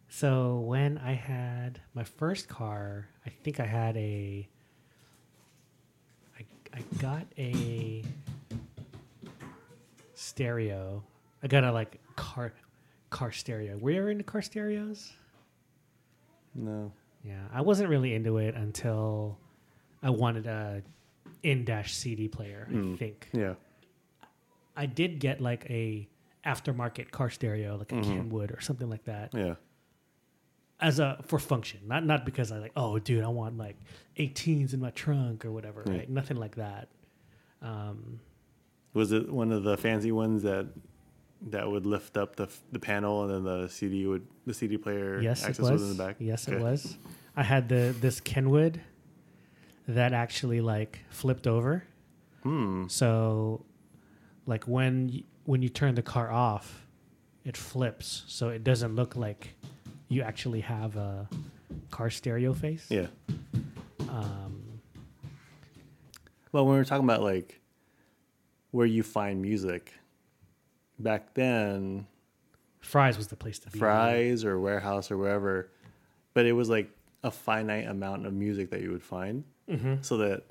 [0.09, 4.47] So when I had my first car, I think I had a.
[6.39, 8.03] I, I got a
[10.13, 11.03] stereo.
[11.41, 12.53] I got a like car
[13.09, 13.77] car stereo.
[13.77, 15.13] Were you ever into car stereos?
[16.53, 16.91] No.
[17.23, 19.37] Yeah, I wasn't really into it until
[20.01, 20.83] I wanted a
[21.41, 22.67] in-dash CD player.
[22.69, 22.97] I Mm.
[22.97, 23.29] think.
[23.33, 23.55] Yeah.
[24.75, 26.07] I did get like a
[26.45, 28.03] aftermarket car stereo, like a Mhm.
[28.03, 29.55] Kenwood or something like that, Yeah.
[30.79, 31.79] as a for function.
[31.87, 33.77] Not not because I like, oh, dude, I want like
[34.17, 35.83] 18s in my trunk or whatever.
[35.85, 35.93] Yeah.
[35.93, 36.09] Right?
[36.09, 36.89] Nothing like that.
[37.61, 38.19] Um,
[38.93, 40.67] Was it one of the fancy ones that
[41.49, 45.19] that would lift up the the panel and then the CD would the CD player
[45.21, 45.71] yes, it access was.
[45.71, 45.81] was.
[45.91, 46.15] in the back?
[46.19, 46.57] Yes, Okay.
[46.57, 46.97] it was.
[47.35, 48.81] I had the this Kenwood
[49.87, 51.83] that actually like flipped over.
[52.43, 52.87] Hmm.
[52.87, 53.65] So,
[54.45, 56.85] like when when you turn the car off,
[57.43, 59.55] it flips, so it doesn't look like
[60.09, 61.27] you actually have a
[61.89, 62.85] car stereo face.
[62.89, 63.07] Yeah.
[64.09, 64.79] Um,
[66.51, 67.59] Well, when we were talking about like
[68.71, 69.93] where you find music,
[70.99, 72.07] back then,
[72.79, 73.79] Fry's was the place to be.
[73.79, 75.69] Fry's or Warehouse or wherever,
[76.33, 76.89] but it was like
[77.23, 79.43] a finite amount of music that you would find.
[79.69, 80.43] hmm So that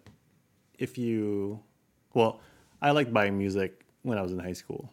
[0.79, 1.61] if you,
[2.15, 2.41] well,
[2.81, 4.93] I liked buying music when I was in high school.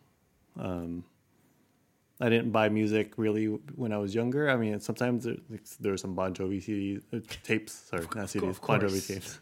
[0.59, 1.03] Um,
[2.21, 4.49] I didn't buy music really when I was younger.
[4.49, 5.37] I mean, sometimes there,
[5.79, 7.71] there were some Bon Jovi CDs, uh, tapes.
[7.71, 8.59] Sorry, not CDs.
[8.65, 9.39] Bon Jovi tapes.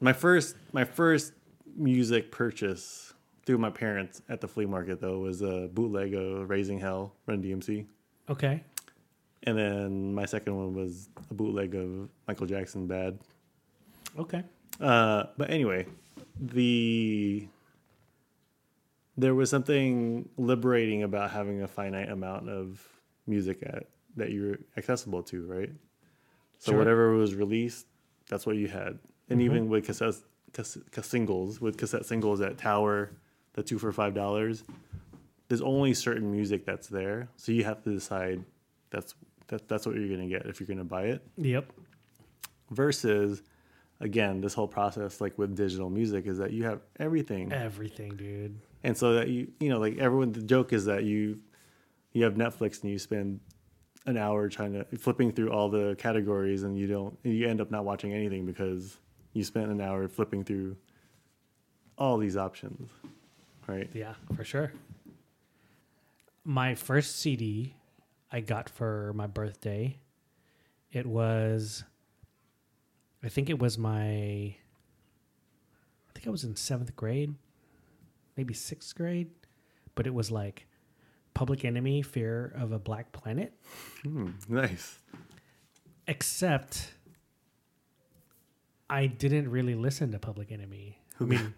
[0.00, 1.32] My first, my first
[1.76, 3.07] music purchase
[3.48, 7.42] through my parents at the flea market though was a bootleg of Raising Hell, Run
[7.42, 7.86] DMC,
[8.28, 8.62] Okay.
[9.44, 13.18] and then my second one was a bootleg of Michael Jackson, Bad.
[14.18, 14.42] Okay.
[14.78, 15.86] Uh, but anyway,
[16.38, 17.48] the
[19.16, 22.86] there was something liberating about having a finite amount of
[23.26, 23.84] music at
[24.16, 25.70] that you're accessible to, right?
[26.58, 26.78] So Sure.
[26.78, 27.86] whatever was released,
[28.28, 28.98] that's what you had.
[29.30, 30.16] And even with cassette,
[30.52, 33.12] cassette, singles, with cassette singles at Tower,
[33.58, 34.62] the two for five dollars,
[35.48, 37.28] there's only certain music that's there.
[37.36, 38.44] So you have to decide
[38.90, 39.14] that's
[39.48, 41.72] that, that's what you're gonna get if you're gonna buy it Yep.
[42.70, 43.42] versus
[44.00, 48.56] again this whole process like with digital music is that you have everything Everything, dude.
[48.84, 51.40] and so that you you know like everyone the joke is that you
[52.12, 53.40] you have netflix and you spend
[54.06, 57.70] an hour trying to flipping through all the categories and you don't you end up
[57.72, 58.98] not watching anything because
[59.32, 60.76] you spent an hour flipping through
[61.96, 62.88] all these options
[63.68, 64.72] right Yeah, for sure.
[66.44, 67.74] My first CD
[68.30, 69.98] I got for my birthday,
[70.92, 71.84] it was,
[73.22, 74.56] I think it was my, I
[76.14, 77.34] think I was in seventh grade,
[78.36, 79.30] maybe sixth grade,
[79.94, 80.66] but it was like
[81.32, 83.52] Public Enemy, Fear of a Black Planet.
[84.02, 84.98] Hmm, nice
[86.08, 86.94] except
[88.90, 90.98] I didn't really listen to Public Enemy.
[91.20, 91.54] I mean,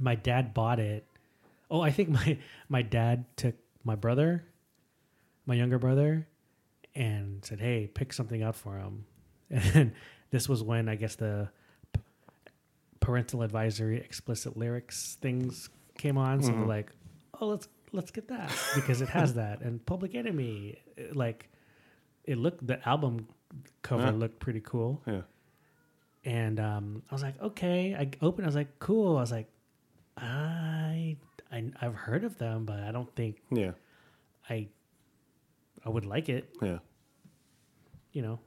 [0.00, 1.06] my dad bought it.
[1.70, 3.54] Oh, I think my my dad took
[3.84, 4.44] my brother,
[5.46, 6.26] my younger brother,
[6.94, 9.04] and said, "Hey, pick something out for him."
[9.74, 9.92] And
[10.30, 11.48] this was when I guess the
[11.92, 12.00] p-
[13.00, 16.42] parental advisory explicit lyrics things came on.
[16.42, 16.92] So they're like,
[17.40, 21.48] "Oh, let's let's get that because it has that." And Public Enemy, it- like,
[22.24, 23.26] it looked the album
[23.82, 24.10] cover Yeah.
[24.12, 25.02] looked pretty cool.
[25.06, 25.22] yeah
[26.24, 27.96] And um, I was like, okay.
[27.98, 28.46] I opened.
[28.46, 29.16] I was like, cool.
[29.16, 29.48] I was like,
[30.16, 31.16] I,
[31.52, 33.72] I I've heard of them, but I don't think yeah
[34.48, 34.68] I
[35.84, 36.54] I would like it.
[36.62, 36.78] yeah
[38.12, 38.38] You know,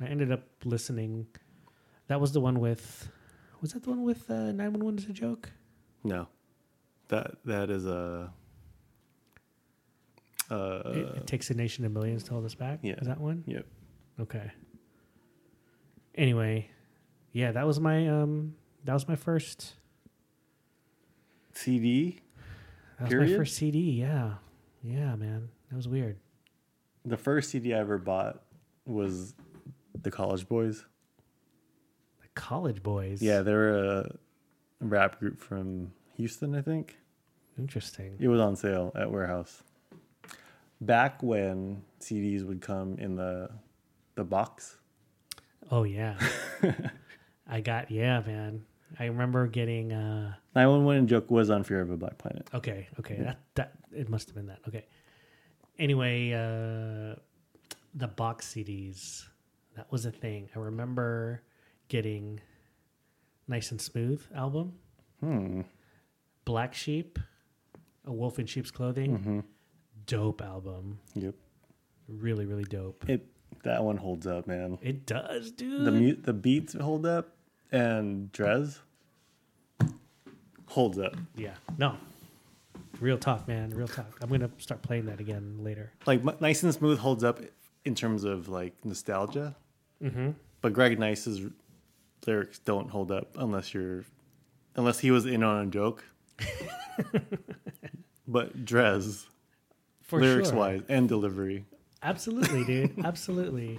[0.00, 1.26] I ended up listening.
[2.08, 3.08] That was the one with.
[3.60, 5.50] Was that the one with uh, nine one one is a joke?
[6.04, 6.26] no
[7.08, 8.32] that that is a
[10.50, 12.80] uh it, it takes a nation of millions to hold us back.
[12.82, 12.94] yeah.
[12.94, 13.44] is that one?
[13.46, 13.66] yep
[14.20, 14.50] Okay.
[16.14, 16.68] Anyway,
[17.32, 19.74] yeah, that was my um that was my first
[21.54, 22.20] cd
[22.98, 23.30] that was Period?
[23.32, 23.78] my first CD.
[23.92, 24.34] Yeah,
[24.82, 26.18] yeah, man, that was weird.
[27.04, 28.42] The first CD I ever bought
[28.86, 29.34] was
[30.00, 30.84] the College Boys.
[32.20, 33.20] The College Boys.
[33.20, 34.10] Yeah, they were a
[34.80, 36.96] rap group from Houston, I think.
[37.58, 38.16] interesting.
[38.20, 39.62] It was on sale at Warehouse.
[40.80, 43.50] Back when CDs would come in the
[44.14, 44.76] the box.
[45.70, 46.18] Oh yeah,
[47.48, 48.64] I got yeah, man.
[48.98, 49.92] I remember getting.
[49.92, 52.48] uh 911 joke was on Fear of a Black Planet.
[52.54, 54.60] Okay, okay, that that it must have been that.
[54.68, 54.86] Okay.
[55.78, 57.16] Anyway, uh
[57.94, 59.24] the box CDs
[59.76, 60.48] that was a thing.
[60.54, 61.42] I remember
[61.88, 62.40] getting
[63.48, 64.74] Nice and Smooth album,
[65.20, 65.62] Hmm.
[66.44, 67.18] Black Sheep,
[68.06, 69.18] A Wolf in Sheep's Clothing.
[69.18, 69.40] Mm-hmm.
[70.06, 71.34] Dope album, Yep.
[72.08, 73.08] really really dope.
[73.08, 73.26] It
[73.64, 74.78] that one holds up, man.
[74.82, 75.84] It does, dude.
[75.84, 77.36] The mu- the beats hold up,
[77.72, 78.78] and Dres
[80.68, 81.14] holds up.
[81.36, 81.96] yeah, no,
[83.00, 84.18] real talk, man, real talk.
[84.22, 85.92] I'm gonna start playing that again later.
[86.06, 87.40] Like Nice and Smooth holds up
[87.84, 89.56] in terms of like nostalgia,
[90.02, 90.30] Mm-hmm.
[90.60, 91.40] but Greg Nice's
[92.26, 94.04] lyrics don't hold up unless you're
[94.76, 96.04] unless he was in on a joke.
[98.28, 99.26] but Dres,
[100.02, 100.58] For lyrics sure.
[100.58, 101.64] wise and delivery,
[102.02, 103.04] Absolutely, dude.
[103.04, 103.78] Absolutely.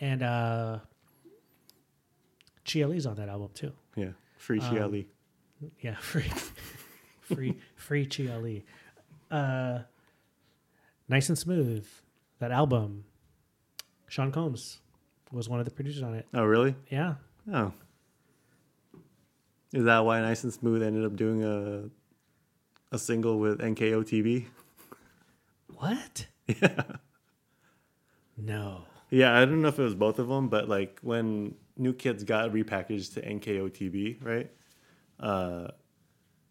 [0.00, 0.78] And uh
[2.70, 3.72] Chi-Ali's on that album too.
[3.96, 5.06] yeah, free Um, Lee.
[5.80, 6.30] Yeah, free
[7.20, 8.64] free free Chi-Ali.
[9.30, 9.80] Uh
[11.08, 11.86] Nice and Smooth.
[12.38, 13.04] That album.
[14.08, 14.80] Sean Combs
[15.32, 16.26] was one of the producers on it.
[16.32, 16.74] Oh, really?
[16.90, 17.14] Yeah.
[17.52, 17.72] Oh,
[19.72, 21.84] is that why Nice and Smooth ended up doing a
[22.94, 24.46] a single with NKOTB?
[25.76, 26.26] What?
[26.46, 26.82] Yeah.
[28.36, 28.82] No.
[29.10, 32.24] Yeah, I don't know if it was both of them, but like when New Kids
[32.24, 34.50] got repackaged to NKOTB, right?
[35.18, 35.68] Uh,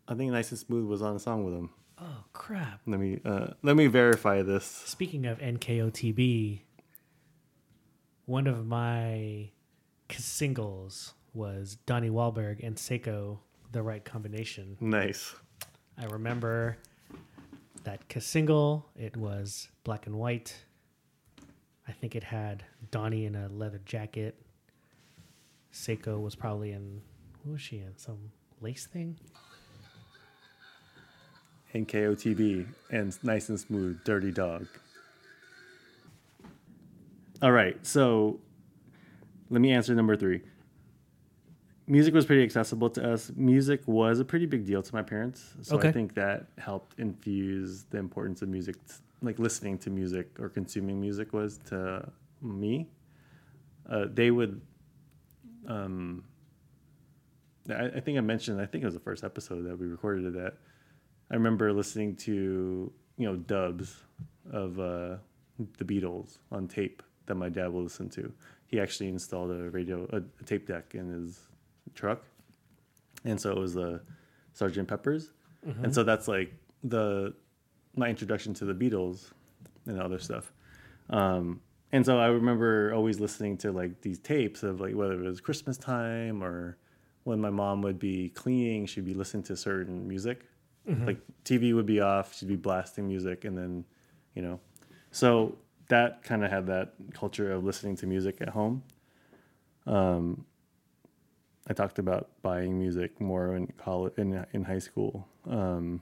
[0.08, 1.70] I think Nice and Smooth was on a song with them.
[2.00, 2.82] Oh crap.
[2.86, 4.66] Let me uh, let me verify this.
[4.66, 6.62] Speaking of NKOTB,
[8.26, 9.52] one of my
[10.12, 13.40] singles was Donnie Wahlberg and Seiko,
[13.72, 14.78] The Right Combination.
[14.80, 15.34] Nice.
[15.98, 16.78] I remember
[17.84, 18.90] that single.
[18.96, 20.56] It was black and white.
[21.88, 24.43] I think it had Donnie in a leather jacket.
[25.74, 27.02] Seiko was probably in,
[27.44, 27.98] what was she in?
[27.98, 28.32] Some
[28.62, 29.18] lace thing?
[31.74, 34.68] NKOTB and Nice and Smooth, Dirty Dog.
[37.42, 38.40] All right, so
[39.50, 40.42] let me answer number three.
[41.88, 43.32] Music was pretty accessible to us.
[43.36, 45.90] Music was a pretty big deal to my parents, so Okay.
[45.90, 48.76] I think that helped infuse the importance of music,
[49.22, 52.08] like listening to music or consuming music was to
[52.42, 52.88] me.
[53.90, 54.62] Uh, they would
[55.67, 56.23] um,
[57.69, 58.60] I, I think I mentioned.
[58.60, 60.56] I think it was the first episode that we recorded of that.
[61.32, 63.95] I remember listening to you know dubs
[64.52, 65.15] of uh,
[65.78, 68.32] the Beatles on tape that my dad would listen to.
[68.67, 71.39] He actually installed a radio, a, a tape deck in his
[71.95, 72.23] truck,
[73.23, 74.02] and so it was the
[74.54, 75.32] Sergeant Pepper's,
[75.84, 77.34] and so that's like the
[77.95, 79.32] my introduction to the Beatles
[79.86, 80.52] and other stuff.
[81.10, 81.62] Um,
[81.94, 85.40] and so I remember always listening to like these tapes of like whether it was
[85.40, 86.78] Christmas time or
[87.24, 90.42] when my mom would be cleaning, she'd be listening to certain music.
[91.06, 93.86] Like TV would be off, she'd be blasting music, and then,
[94.36, 94.60] you know,
[95.12, 95.56] so
[95.88, 98.84] that kind of had that culture of listening to music at home.
[99.86, 100.46] Um,
[101.68, 105.28] I talked about buying music more in college, in in high school.
[105.48, 106.02] Um,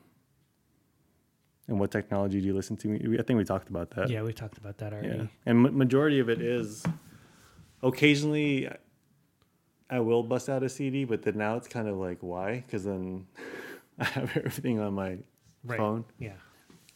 [1.72, 3.18] and what technology do you listen to?
[3.18, 4.10] I think we talked about that.
[4.10, 5.08] Yeah, we talked about that already.
[5.18, 6.84] Yeah, and ma- majority of it is
[7.82, 8.70] occasionally
[9.90, 12.64] I will bust out a CD, but then now it's kind of like why?
[12.66, 13.26] Because then
[14.00, 15.18] I have everything on my
[15.64, 15.78] Right.
[15.78, 16.06] phone.
[16.18, 16.34] Yeah.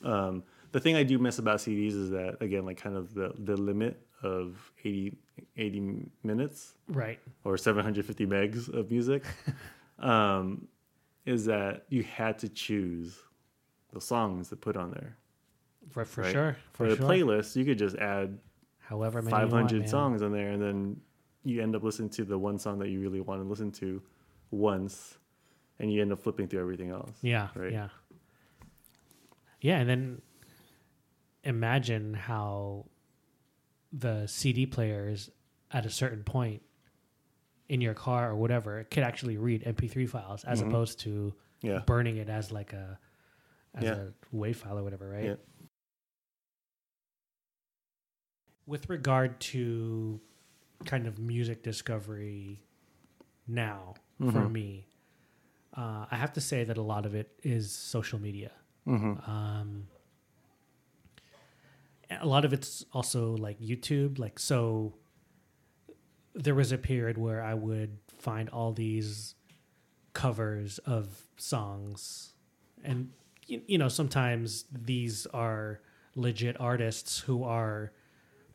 [0.03, 3.31] Um, the thing I do miss about CDs is that again, like kind of the
[3.37, 5.15] the limit of 80,
[5.55, 7.19] 80 minutes Right.
[7.43, 9.23] or 750 megs of music
[9.99, 10.67] um,
[11.27, 13.19] is that you had to choose
[13.95, 15.15] the songs that put on there.
[15.89, 16.31] For, for Right.
[16.31, 16.57] sure.
[16.73, 17.07] For, For the sure.
[17.07, 18.37] playlist, you could just add
[18.79, 21.01] However many you want, 500 songs on there and then
[21.43, 24.01] you end up listening to the one song that you really want to listen to
[24.51, 25.17] once
[25.79, 27.47] and you end up flipping through everything else Yeah.
[27.55, 27.71] Right.
[27.71, 27.87] Yeah.
[29.61, 30.21] Yeah, and then
[31.43, 32.85] imagine how
[33.93, 35.29] the CD players
[35.71, 36.61] at a certain point
[37.69, 40.67] in your car or whatever could actually read MP3 files as Mhm.
[40.67, 42.99] opposed to yeah burning it as like a
[43.75, 43.93] as Yeah.
[43.93, 45.23] a WAV file or whatever, right?
[45.25, 45.35] Yeah.
[48.65, 50.19] With regard to
[50.85, 52.61] kind of music discovery
[53.47, 54.51] now for Mhm.
[54.51, 54.87] me,
[55.73, 58.51] uh, I have to say that a lot of it is social media.
[58.85, 59.87] hmm Um,
[62.09, 64.17] a lot of it's also like YouTube.
[64.19, 64.93] Like, so
[66.33, 69.35] there was a period where I would find all these
[70.13, 72.33] covers of songs,
[72.83, 73.11] and
[73.47, 75.79] you, you know, sometimes these are
[76.15, 77.91] legit artists who are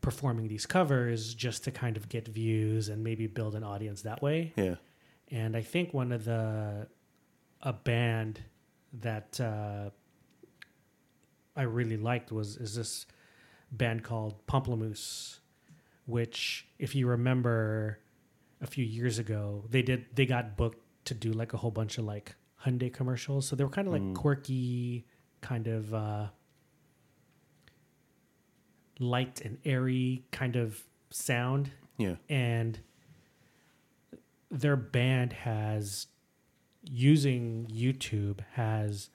[0.00, 4.22] performing these covers just to kind of get views and maybe build an audience that
[4.22, 4.52] way.
[4.56, 4.76] Yeah.
[5.30, 6.88] And I think one of the
[7.62, 8.40] a band
[9.00, 9.90] that uh,
[11.54, 13.06] I really liked was is this
[13.70, 15.38] band called Pomplamoose,
[16.06, 17.98] which if you remember
[18.62, 21.98] a few years ago they did they got booked to do like a whole bunch
[21.98, 24.14] of like Hyundai commercials, so they were kind of like Mm.
[24.14, 25.06] quirky,
[25.40, 26.28] kind of uh,
[28.98, 31.70] light and airy kind of sound.
[31.98, 32.16] Yeah.
[32.28, 32.80] And
[34.50, 36.06] their band has
[36.82, 39.10] using YouTube has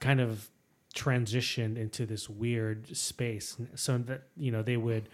[0.00, 0.50] kind of
[0.94, 3.56] transitioned into this weird space.
[3.74, 5.08] So that you know they would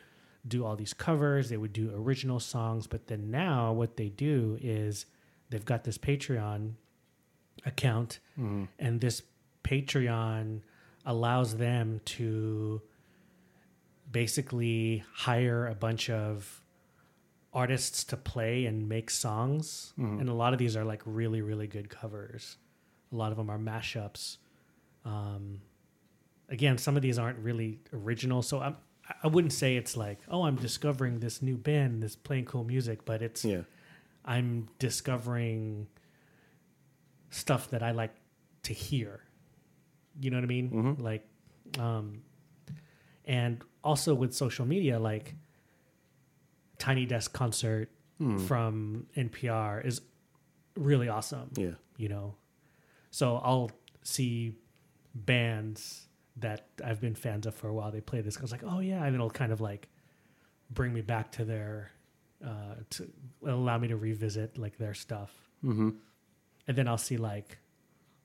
[0.46, 4.56] do all these covers they would do original songs but then now what they do
[4.62, 5.04] is
[5.50, 6.72] they've got this Patreon
[7.66, 9.22] account hmm and this
[9.64, 10.60] Patreon
[11.04, 12.80] allows them to
[14.10, 16.62] basically hire a bunch of
[17.52, 19.92] artists to play and make songs.
[19.98, 20.20] Mhm.
[20.20, 22.56] And a lot of these are like really, really good covers.
[23.12, 24.38] A lot of them are mashups.
[25.04, 25.60] Um,
[26.48, 28.42] again, some of these aren't really original.
[28.42, 28.76] So I'm,
[29.22, 33.04] I wouldn't say it's like, oh, I'm discovering this new band that's playing cool music,
[33.04, 33.62] but it's yeah
[34.24, 35.88] I'm discovering
[37.31, 38.14] stuff that I like
[38.64, 39.20] to hear.
[40.20, 40.70] You know what I mean?
[40.70, 41.01] Mhm.
[41.01, 41.26] Like,
[41.78, 42.22] um,
[43.24, 45.35] and also with social media, like
[46.78, 48.37] Tiny Desk Concert Hmm.
[48.37, 50.03] from NPR is
[50.76, 51.51] really awesome.
[51.57, 52.35] yeah You know,
[53.11, 53.70] so I'll
[54.03, 54.57] see
[55.14, 56.07] bands
[56.37, 57.91] that I've been fans of for a while.
[57.91, 58.37] They play this.
[58.39, 59.89] I was like, oh yeah, and it'll kind of like
[60.70, 61.91] bring me back to their,
[62.45, 63.11] uh, to
[63.47, 65.91] allow me to revisit like their stuff hmm
[66.70, 67.58] and then I'll see like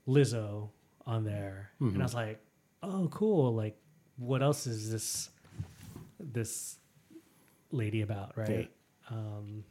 [0.08, 0.70] Lizzo
[1.04, 2.40] on there, and I was like,
[2.84, 3.56] "Oh, cool!
[3.56, 3.76] Like,
[4.18, 5.32] what else is this
[6.20, 6.78] this
[7.72, 8.70] lady about?" Right?
[9.10, 9.64] Um,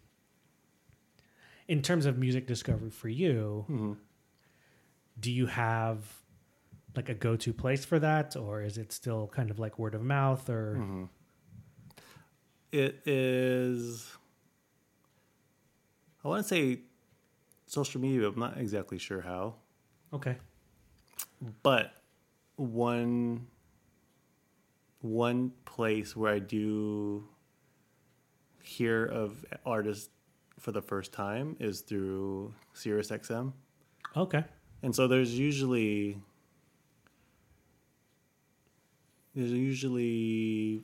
[1.68, 3.92] in terms of music discovery for you, hmm
[5.20, 6.00] do you have
[6.96, 10.02] like a go-to place for that, or is it still kind of like word of
[10.02, 10.50] mouth?
[10.50, 11.04] Or Mm-hmm.
[12.72, 14.10] It is.
[16.24, 16.80] I want to say
[17.66, 19.54] social media, but I'm not exactly sure how.
[20.12, 20.36] okay,
[21.62, 21.92] But
[22.56, 23.46] one
[25.00, 27.28] one place where I do
[28.62, 30.08] hear of artists
[30.58, 33.52] for the first time is through SiriusXM.
[34.16, 34.44] okay,
[34.82, 36.18] And so there's usually
[39.34, 40.82] there's usually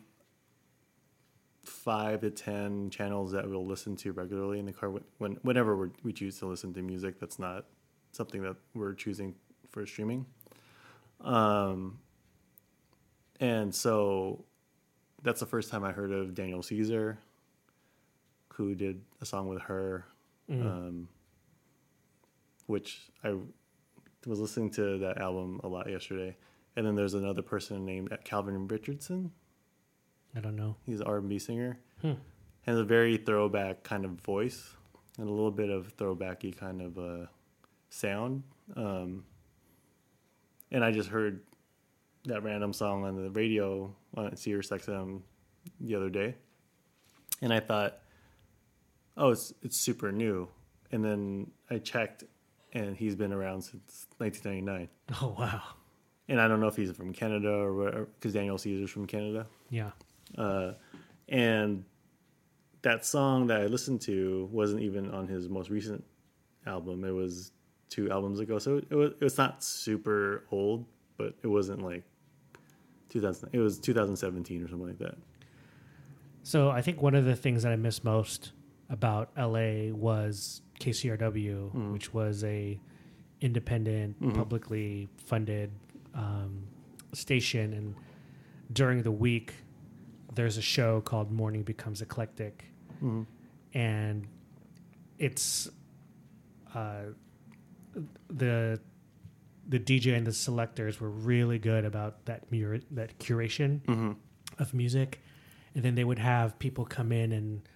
[1.85, 5.77] five to ten channels that we'll listen to regularly in the car when, when whenever
[5.77, 7.65] we're, we choose to listen to music that's not
[8.13, 9.35] something that we're choosing
[9.71, 10.27] for streaming.
[11.21, 11.99] Um,
[13.39, 14.45] and so
[15.23, 17.19] that's the first time I heard of Daniel Caesar,
[18.49, 20.05] who did a song with H.E.R.,
[20.51, 21.09] um,
[22.67, 23.35] which I
[24.27, 26.37] was listening to that album a lot yesterday.
[26.77, 29.33] And then there's another person named Calvin Richardson.
[30.37, 30.77] I don't know.
[30.87, 31.79] He's an R&B singer.
[32.03, 32.13] Hmm.
[32.63, 34.75] Has a very throwback kind of voice
[35.19, 37.27] and a little bit of throwbacky kind of uh,
[37.89, 38.43] sound.
[38.77, 39.25] Um,
[40.71, 41.41] and I just heard
[42.27, 45.23] that random song on the radio on Sirius XM
[45.81, 46.35] the other day,
[47.43, 47.99] and I thought,
[49.17, 50.49] oh, it's it's super new.
[50.93, 52.25] And then I checked,
[52.73, 54.89] and he's been around since 1999.
[55.23, 55.63] Oh wow,
[56.29, 59.47] And I don't know if he's from Canada or whatever, because Daniel Caesar's from Canada.
[59.71, 59.91] yeah,
[60.37, 60.73] Uh,
[61.29, 61.85] and
[62.83, 66.05] that song that I listened to wasn't even on his most recent
[66.67, 67.05] album.
[67.05, 67.53] It was
[67.89, 70.87] two albums ago, so it was it's not super old,
[71.19, 72.05] but it wasn't like
[73.11, 73.51] 2000.
[73.53, 75.17] It was 2017 or something like that.
[76.43, 78.53] So I think one of the things that I miss most
[78.89, 82.81] about LA was KCRW, which was a
[83.41, 85.71] independent, publicly funded
[86.15, 86.63] um,
[87.13, 87.95] station, and
[88.73, 89.55] during the week
[90.41, 92.65] there's a show called Morning Becomes Eclectic,
[93.75, 94.27] and
[95.19, 95.69] it's
[96.75, 97.03] uh,
[98.29, 98.81] the
[99.69, 104.17] the DJ and the selectors were really good about that mur- that curation
[104.59, 105.21] of music,
[105.75, 107.69] and then they would have people come in and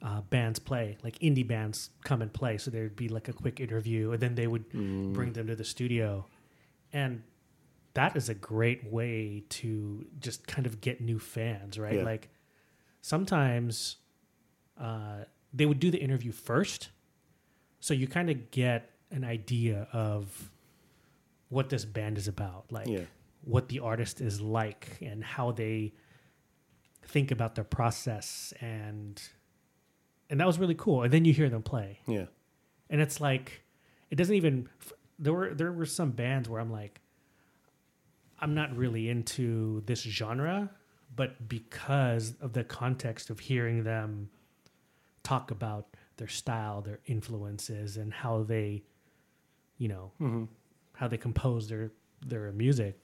[0.00, 2.56] uh, bands play, like indie bands come and play.
[2.56, 4.70] So there'd be like a quick interview, and then they would
[5.12, 6.24] bring them to the studio,
[6.94, 7.22] and
[7.94, 11.96] that is a great way to just kind of get new fans, right?
[11.96, 12.04] Yeah.
[12.04, 12.28] Like
[13.00, 13.96] sometimes
[14.78, 16.90] uh, they would do the interview first,
[17.80, 20.50] so you kind of get an idea of
[21.48, 23.04] what this band is about, like Yeah.
[23.44, 25.92] what the artist is like and how they
[27.02, 29.20] think about their process and
[30.28, 32.26] and that was really cool and then you hear them play Yeah,
[32.88, 33.64] and it's like
[34.10, 34.68] it doesn't even
[35.18, 37.00] there were there were some bands where i'm like
[38.40, 40.70] i'm not really into this genre
[41.16, 44.30] but because of the context of hearing them
[45.22, 45.86] talk about
[46.16, 48.82] their style their influences and how they
[49.78, 50.44] you know Mm-hmm.
[50.94, 51.90] how they compose their
[52.26, 52.98] their music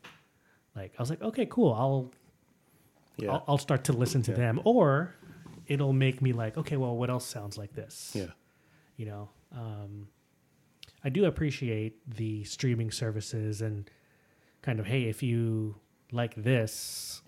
[0.74, 2.12] like i was like okay cool i'll
[3.18, 4.36] yeah, I'll, I'll start to listen to Yeah.
[4.36, 5.14] them or
[5.66, 8.26] it'll make me like okay well what else sounds like this yeah,
[8.96, 10.08] you know um,
[11.02, 13.90] i do appreciate the streaming services and
[14.66, 15.76] kind of hey if you
[16.12, 17.22] like this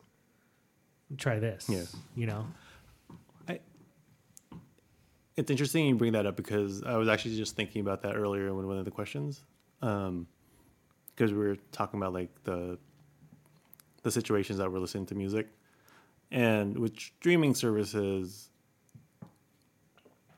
[1.16, 1.84] try this Yeah.
[2.14, 2.46] you know
[5.36, 8.48] It's interesting you bring that up because I was actually just thinking about that earlier
[8.48, 9.44] in one of the questions,
[9.82, 10.26] um,
[11.14, 12.76] because we were talking about like the
[14.02, 15.46] the situations that we're listening to music,
[16.32, 18.50] and with streaming services,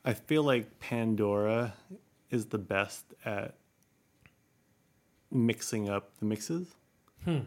[0.05, 1.73] I feel like Pandora
[2.29, 3.55] is the best at
[5.31, 6.67] mixing up the mixes.
[7.25, 7.41] Hmm.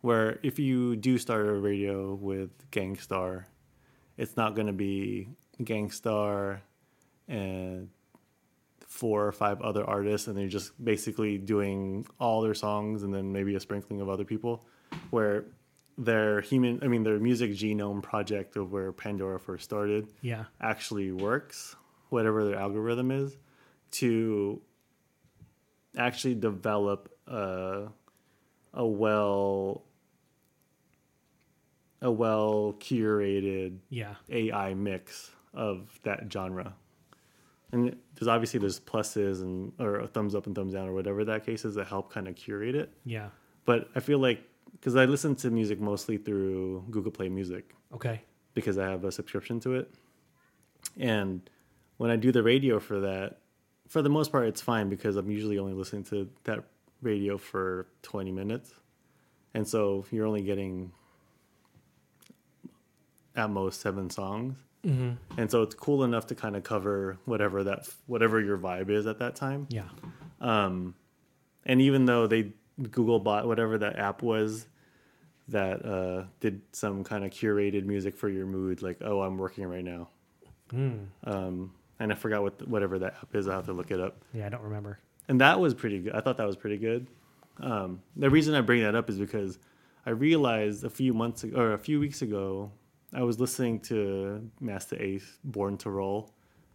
[0.00, 3.46] Where if you do start a radio with Gang Starr,
[4.16, 5.28] it's not going to be
[5.62, 6.62] Gang Starr
[7.28, 7.88] and
[8.86, 13.32] four or five other artists, and they're just basically doing all their songs and then
[13.32, 14.64] maybe a sprinkling of other people.
[15.10, 15.44] Where
[15.96, 21.12] their human, I mean, their music genome project of where Pandora first started yeah actually
[21.12, 21.76] works,
[22.08, 23.36] whatever their algorithm is,
[23.92, 24.60] to
[25.96, 27.88] actually develop a,
[28.74, 29.82] a well
[32.02, 36.74] a well curated yeah AI mix of that genre.
[37.72, 41.46] And there's obviously there's pluses and or thumbs up and thumbs down or whatever that
[41.46, 42.92] case is that help kind of curate it.
[43.04, 43.28] yeah
[43.64, 44.42] But I feel like
[44.72, 48.22] because I listen to music mostly through Google Play Music okay
[48.54, 49.92] because I have a subscription to it.
[50.98, 51.48] And
[51.98, 53.38] when I do the radio for that,
[53.88, 56.64] for the most part, it's fine because I'm usually only listening to that
[57.02, 58.72] radio for 20 minutes.
[59.54, 60.92] and so you're only getting
[63.36, 64.56] at most seven songs.
[64.84, 65.38] Mm-hmm.
[65.40, 69.06] And so it's cool enough to kind of cover whatever that whatever your vibe is
[69.06, 69.66] at that time.
[69.70, 69.88] Yeah.
[70.40, 70.94] Um,
[71.66, 72.52] and even though they
[72.90, 74.66] Google bought whatever that app was
[75.48, 79.66] that uh, did some kind of curated music for your mood, like oh I'm working
[79.66, 80.08] right now,
[80.72, 81.06] Mm.
[81.24, 83.48] um, and I forgot what whatever that app is.
[83.48, 84.22] I will have to look it up.
[84.32, 84.98] Yeah, I don't remember.
[85.30, 86.12] And that was pretty good.
[86.12, 87.06] I thought that was pretty good.
[87.60, 89.60] Um, the reason I bring that up is because
[90.04, 92.72] I realized a few months ago, or a few weeks ago,
[93.14, 96.32] I was listening to Masta Ace Born to Roll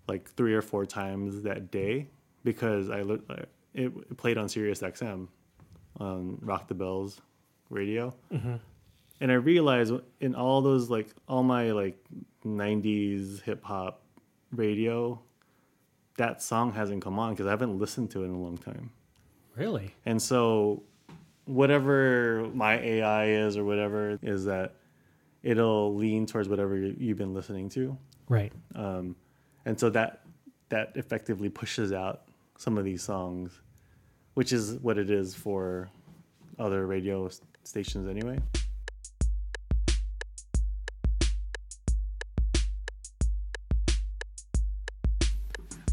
[0.08, 2.08] like three or four times that day
[2.45, 3.03] because I
[3.74, 5.28] it, played on Sirius XM
[5.99, 7.22] on Rock the Bells
[7.70, 8.16] radio.
[8.32, 8.62] Mhm.
[9.20, 11.97] And I realized in all those like all my like
[12.45, 14.01] 90s hip hop
[14.53, 15.20] radio
[16.18, 18.91] that song hasn't come on because I haven't listened to it in a long time.
[19.55, 19.93] Really?
[20.05, 20.84] And so,
[21.45, 24.74] whatever my AI is or whatever is that
[25.43, 27.97] it'll lean towards whatever you- you've been listening to.
[28.28, 28.51] Right.
[28.74, 29.16] Um,
[29.66, 30.22] and so that
[30.70, 32.24] that effectively pushes out
[32.57, 33.61] some of these songs,
[34.34, 35.89] which is what it is for
[36.57, 37.30] other radio
[37.63, 38.39] stations anyway.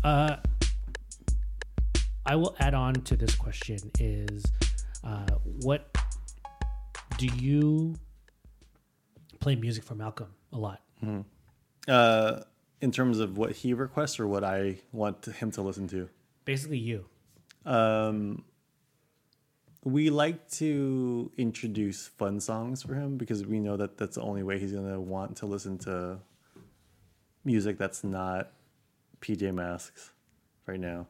[0.05, 0.37] Uh,
[2.27, 4.45] I will add on to this question is
[5.05, 5.27] uh,
[5.63, 5.97] what
[7.19, 7.95] do you
[9.41, 10.83] play music for Malcolm a lot?
[11.89, 12.41] Uh,
[12.81, 16.09] in terms of what he requests or what I want him to listen to.
[16.45, 17.05] Basically, you.
[17.65, 18.45] Um,
[19.85, 24.43] we like to introduce fun songs for him because we know that that's the only
[24.43, 26.19] way he's gonna want to listen to
[27.45, 28.53] music that's not
[29.23, 30.13] PJ Masks
[30.67, 31.07] right now,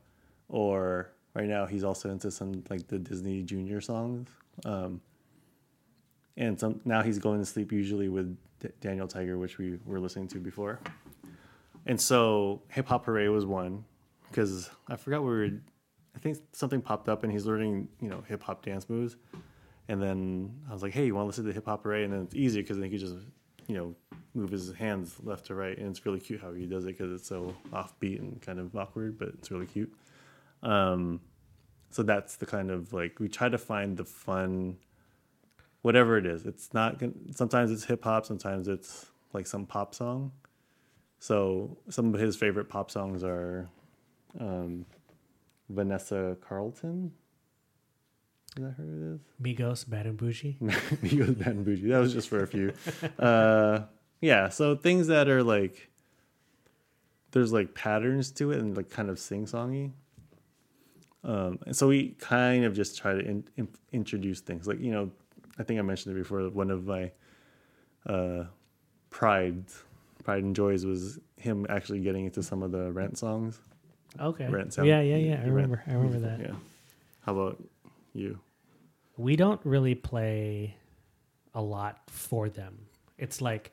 [0.48, 4.28] or right now he's also into some like the Disney Junior songs.
[4.64, 5.00] Um,
[6.36, 9.98] and some now he's going to sleep usually with D- Daniel Tiger, which we were
[9.98, 10.78] listening to before.
[11.86, 13.84] And so Hip Hop Hooray was one
[14.28, 15.48] because I forgot we were.
[16.14, 19.16] I think something popped up and he's learning, you know, hip hop dance moves.
[19.88, 22.12] And then I was like, "Hey, you want to listen to Hip Hop Hooray?" And
[22.12, 23.16] then it's easy because then he can just,
[23.66, 23.94] you know,
[24.34, 27.12] move his hands left to right, and it's really cute how he does it because
[27.12, 29.92] it's so offbeat and kind of awkward, but it's really cute.
[30.62, 31.20] Um,
[31.90, 34.76] so that's the kind of like we try to find the fun,
[35.82, 36.46] whatever it is.
[36.46, 37.02] It's not.
[37.32, 38.24] Sometimes it's hip hop.
[38.24, 40.32] Sometimes it's like some pop song.
[41.18, 43.68] So some of his favorite pop songs are
[44.40, 44.86] um,
[45.68, 47.12] Vanessa Carlton.
[48.56, 49.20] Is that who it is?
[49.42, 50.58] Migos, Bad and Bougie.
[50.62, 51.88] Migos Bad and Bougie.
[51.88, 52.72] That was just for a few.
[53.18, 53.80] uh,
[54.20, 55.90] yeah, so things that are like
[57.30, 59.92] there's like patterns to it and like kind of sing songy.
[61.24, 64.90] Um, and so we kind of just try to in, in, introduce things like you
[64.92, 65.10] know,
[65.58, 66.42] I think I mentioned it before.
[66.50, 67.10] One of my
[68.06, 68.44] uh,
[69.08, 69.64] pride,
[70.24, 73.60] pride and joys was him actually getting into some of the Rent songs.
[74.20, 74.46] Okay.
[74.48, 74.88] Rent sound.
[74.88, 75.34] Yeah, yeah, yeah.
[75.34, 75.52] I Rent.
[75.52, 75.82] remember.
[75.86, 76.40] I remember that.
[76.40, 76.54] Yeah.
[77.24, 77.62] How about
[78.14, 78.38] you?
[79.16, 80.76] We don't really play
[81.54, 82.86] a lot for them.
[83.18, 83.72] It's like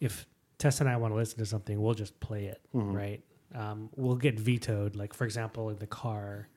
[0.00, 0.26] if
[0.58, 2.94] Tess and I want to listen to something, we'll just play it, Mhm.
[2.94, 3.22] right?
[3.54, 4.96] Um, we'll get vetoed.
[4.96, 6.48] Like for example, in the car,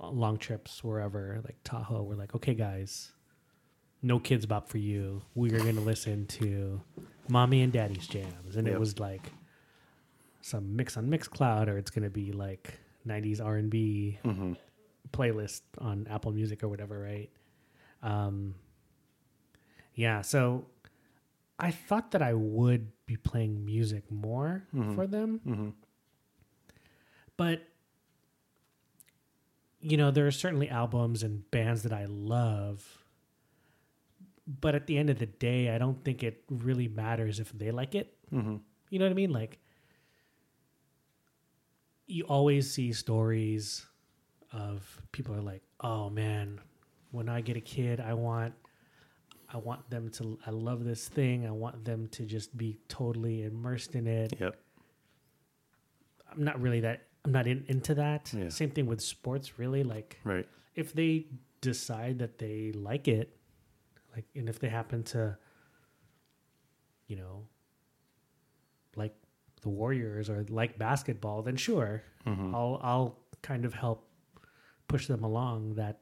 [0.00, 3.12] long trips wherever, like Tahoe, we're like, okay, guys,
[4.02, 5.22] no Kidz Bop for you.
[5.34, 6.80] We are going to listen to
[7.28, 9.32] mommy and daddy's jams, and it was like
[10.42, 14.52] some mix on Mixcloud, or it's going to be like '90s R and B Mm-hmm.
[15.14, 17.30] Playlist on Apple Music or whatever, right?
[18.02, 18.54] Um,
[19.94, 20.66] yeah, so
[21.58, 24.94] I thought that I would be playing music more Mhm.
[24.94, 25.70] for them, Mm-hmm.
[27.36, 27.62] but
[29.80, 33.04] you know, there are certainly albums and bands that I love.
[34.46, 37.70] But at the end of the day, I don't think it really matters if they
[37.70, 38.16] like it.
[38.32, 38.56] Mm-hmm.
[38.88, 39.30] You know what I mean?
[39.30, 39.58] Like,
[42.06, 43.86] you always see stories
[44.54, 46.60] of people are like, "Oh man,
[47.10, 48.54] when I get a kid, I want,
[49.52, 51.46] I want them to, I love this thing.
[51.46, 54.56] I want them to just be totally immersed in it." Yep.
[56.32, 57.02] I'm not really that.
[57.24, 58.32] I'm not in, into that.
[58.36, 58.48] Yeah.
[58.48, 59.58] Same thing with sports.
[59.58, 60.46] Really, like Right.
[60.74, 61.26] if they
[61.60, 63.36] decide that they like it,
[64.14, 65.36] like, and if they happen to,
[67.08, 67.46] you know,
[68.96, 69.14] like
[69.62, 72.54] the Warriors or like basketball, then sure, Mm-hmm.
[72.54, 74.08] I'll I'll kind of help
[74.88, 76.00] push them along that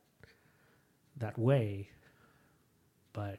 [1.18, 1.88] that way.
[3.12, 3.38] But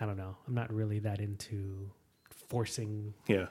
[0.00, 0.36] I don't know.
[0.46, 1.90] I'm not really that into
[2.30, 3.46] forcing Yeah.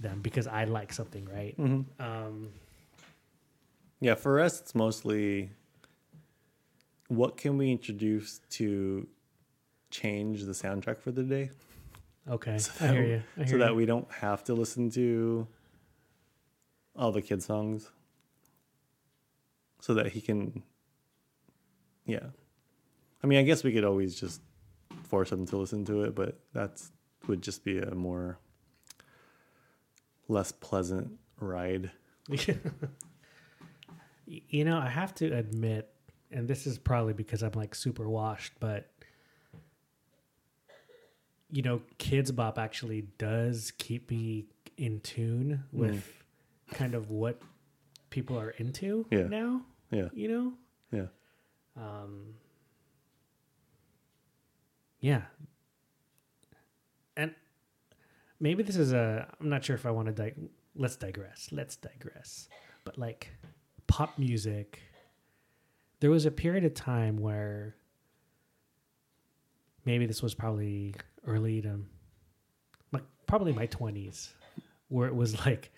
[0.00, 1.56] them because I like something, right?
[1.58, 2.02] Mm-hmm.
[2.02, 2.48] Um,
[4.00, 4.14] Yeah.
[4.14, 5.50] For us, it's mostly
[7.08, 9.06] what can we introduce to
[9.90, 11.50] change the soundtrack for the day
[12.28, 13.22] Okay, So I hear that- you.
[13.36, 15.46] I hear so that we don't have to listen to
[16.94, 17.90] all the kid songs
[19.80, 20.62] so that he can
[22.06, 22.26] yeah.
[23.22, 24.40] I mean i guess we could always just
[25.04, 26.82] force him to listen to it but that
[27.26, 28.38] would just be a more
[30.28, 31.90] less pleasant ride.
[34.50, 35.88] You know, I have to admit,
[36.30, 38.90] and this is probably because I'm like super washed, but
[41.50, 44.44] you know, Kidz Bop actually does keep me
[44.76, 46.06] in tune with
[46.70, 46.74] mm.
[46.74, 47.40] kind of what
[48.10, 49.28] people are into Yeah.
[49.28, 49.62] now.
[49.90, 50.52] yeah You know,
[50.92, 51.06] yeah
[51.76, 52.34] um,
[55.00, 55.22] yeah,
[57.16, 57.34] and
[58.40, 59.32] maybe this is a.
[59.40, 60.12] I'm not sure if I want to.
[60.12, 60.34] Di-
[60.74, 61.50] let's digress.
[61.52, 62.48] Let's digress.
[62.84, 63.28] But like
[63.86, 64.80] pop music,
[66.00, 67.76] there was a period of time where
[69.84, 70.94] maybe this was probably
[71.26, 71.78] early to,
[72.90, 74.32] like probably my twenties,
[74.88, 75.70] where it was like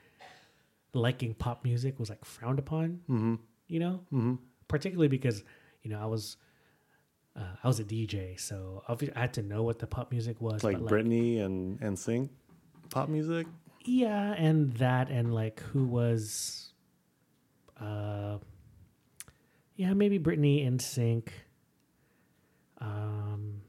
[0.93, 3.01] liking pop music was like frowned upon.
[3.09, 3.35] mm-hmm
[3.69, 4.35] You know, mm-hmm
[4.69, 5.43] particularly because
[5.83, 6.37] you know I was
[7.37, 10.65] uh, I was a DJ, so I had to know what the pop music was.
[10.65, 12.29] like but Britney and NSYNC
[12.91, 13.47] pop music
[13.85, 16.73] yeah, and that, and like who was,
[17.81, 18.39] uh,
[19.75, 21.33] yeah, maybe Britney and sync.
[22.79, 23.63] Um,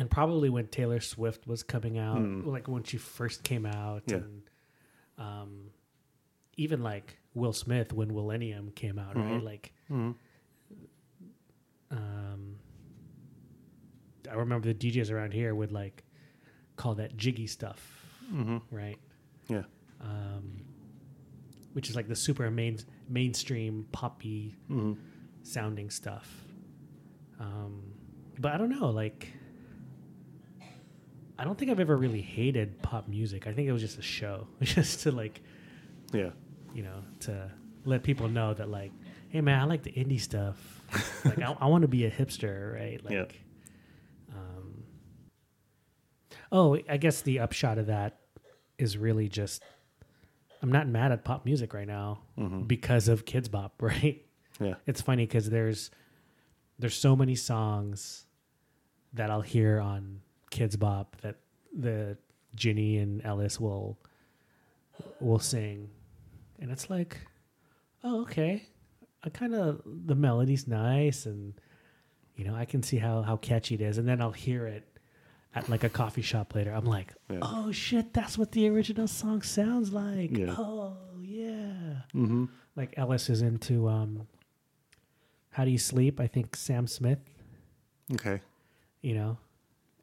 [0.00, 2.48] and probably when Taylor Swift was coming out, Hmm.
[2.48, 4.16] like when she first came out, Yeah.
[4.16, 4.42] and
[5.18, 5.70] um,
[6.56, 9.40] even like Will Smith when Millennium came out, right?
[9.40, 9.42] Mhm.
[9.44, 10.12] Like, mm-hmm.
[11.90, 12.56] um,
[14.30, 16.02] I remember the DJs around here would like
[16.76, 18.58] call that jiggy stuff, Mm-hmm.
[18.74, 18.98] right?
[19.48, 19.64] yeah
[20.00, 20.62] Um,
[21.74, 22.78] which is like the super main
[23.08, 24.94] mainstream poppy mm-hmm.
[25.42, 26.28] sounding stuff.
[27.38, 27.82] Um,
[28.38, 29.28] but I don't know, like.
[31.40, 33.46] I don't think I've ever really hated pop music.
[33.46, 35.40] I think it was just a show, just to like,
[36.12, 36.30] yeah
[36.74, 37.50] you know, to
[37.84, 38.92] let people know that like,
[39.28, 40.56] hey man, I like the indie stuff.
[41.24, 43.04] like I, I want to be a hipster, right?
[43.04, 44.36] Like, Yeah.
[44.36, 44.84] um,
[46.52, 48.20] oh, I guess the upshot of that
[48.78, 49.62] is really just
[50.62, 52.62] I'm not mad at pop music right now mm-hmm.
[52.62, 54.24] because of Kidz Bop, right?
[54.60, 55.90] yeah It's funny because there's
[56.78, 58.26] there's so many songs
[59.12, 60.20] that I'll hear on
[60.50, 61.36] Kidz Bop that
[61.76, 62.16] the
[62.54, 63.98] Ginny and Ellis will
[65.20, 65.88] will sing,
[66.60, 67.16] and it's like,
[68.02, 68.64] oh okay,
[69.22, 71.54] I kind of the melody's nice, and
[72.36, 74.86] you know I can see how how catchy it is, and then I'll hear it
[75.54, 76.72] at like a coffee shop later.
[76.72, 77.38] I'm like, Yeah.
[77.42, 80.36] oh shit, that's what the original song sounds like.
[80.36, 80.54] Yeah.
[80.56, 82.46] Oh yeah mm-hmm.
[82.76, 84.26] like Ellis is into um
[85.50, 86.20] How Do You Sleep?
[86.20, 87.20] I think Sam Smith,
[88.14, 88.40] okay
[89.02, 89.38] you know.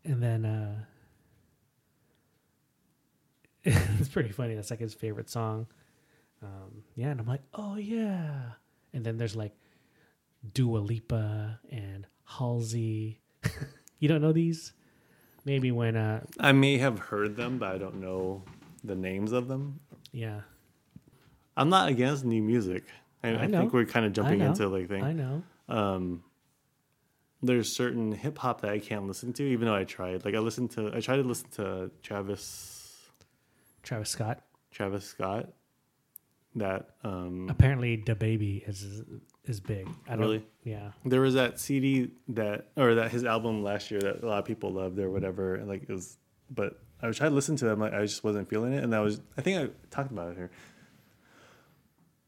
[0.08, 0.76] And then uh
[3.64, 4.56] it's pretty funny.
[4.56, 5.68] That's like his favorite song.
[6.42, 8.52] Um yeah, and I'm like, "Oh yeah."
[8.94, 9.54] And then there's like
[10.54, 13.20] Dua Lipa and Halsey.
[14.00, 14.74] you don't know these?
[15.44, 18.44] Maybe when uh I may have heard them, but I don't know
[18.84, 19.80] the names of them.
[20.12, 20.42] yeah.
[21.58, 22.84] I'm not against new music.
[23.24, 25.04] I, I I, think we're kind of jumping into like things.
[25.04, 25.44] I know.
[25.68, 26.24] Um,
[27.42, 30.26] there's certain hip hop that I can't listen to, even though I tried.
[30.26, 33.06] Like I listened to, I tried to listen to Travis,
[33.84, 34.42] Travis Scott.
[34.72, 35.50] Travis Scott.
[36.56, 39.04] That um, Apparently DaBaby is
[39.46, 39.88] is big.
[40.08, 40.46] I don't Really?
[40.64, 40.92] Yeah.
[41.06, 44.46] there was that CD that or that his album last year that a lot of
[44.46, 45.56] people loved or whatever.
[45.56, 46.18] and, Like it was,
[46.50, 47.72] but I was trying to listen to.
[47.72, 49.22] I'm like, I just wasn't feeling it, and I was.
[49.38, 50.50] I think I talked about it here.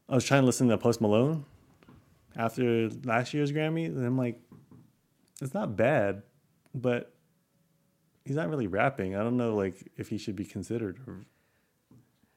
[0.08, 1.44] I was trying to listen to Post Malone
[2.36, 4.40] after last year's Grammy, and I'm like,
[5.42, 6.22] it's not bad,
[6.74, 7.14] but
[8.24, 9.16] he's not really rapping.
[9.16, 10.98] I don't know, like if he should be considered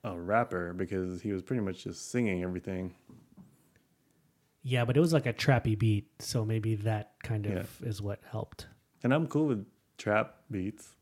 [0.03, 2.93] a, rapper because he was pretty much just singing everything.
[4.61, 7.87] Yeah, but it was like a trappy beat, so maybe that kind of Yeah.
[7.89, 8.67] is what helped.
[9.03, 9.65] And I'm cool with
[9.97, 10.95] trap beats.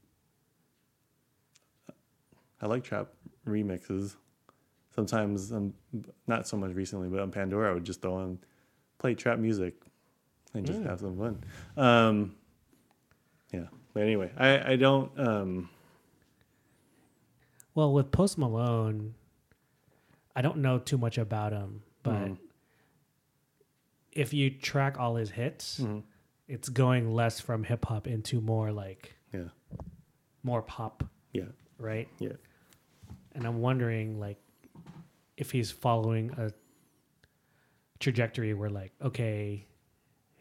[2.61, 3.09] I like trap
[3.47, 4.15] remixes.
[4.93, 5.73] Sometimes I'm
[6.27, 8.39] not so much recently, but on Pandora I would just throw on
[8.97, 9.75] play trap music
[10.53, 10.85] and just Mm.
[10.87, 11.43] have some fun.
[11.77, 12.35] Um,
[13.51, 13.67] yeah.
[13.93, 15.69] But anyway, I, I don't um
[17.73, 19.13] Well, with Post Malone,
[20.35, 22.37] I don't know too much about him, but Mhm.
[24.11, 26.03] if you track all his hits, mhm.
[26.47, 29.49] it's going less from hip hop into more like yeah.
[30.43, 31.45] more pop, Yeah.
[31.77, 32.09] right?
[32.19, 32.33] Yeah.
[33.33, 34.37] And I'm wondering like
[35.37, 36.51] if he's following a
[37.99, 39.65] trajectory where like okay,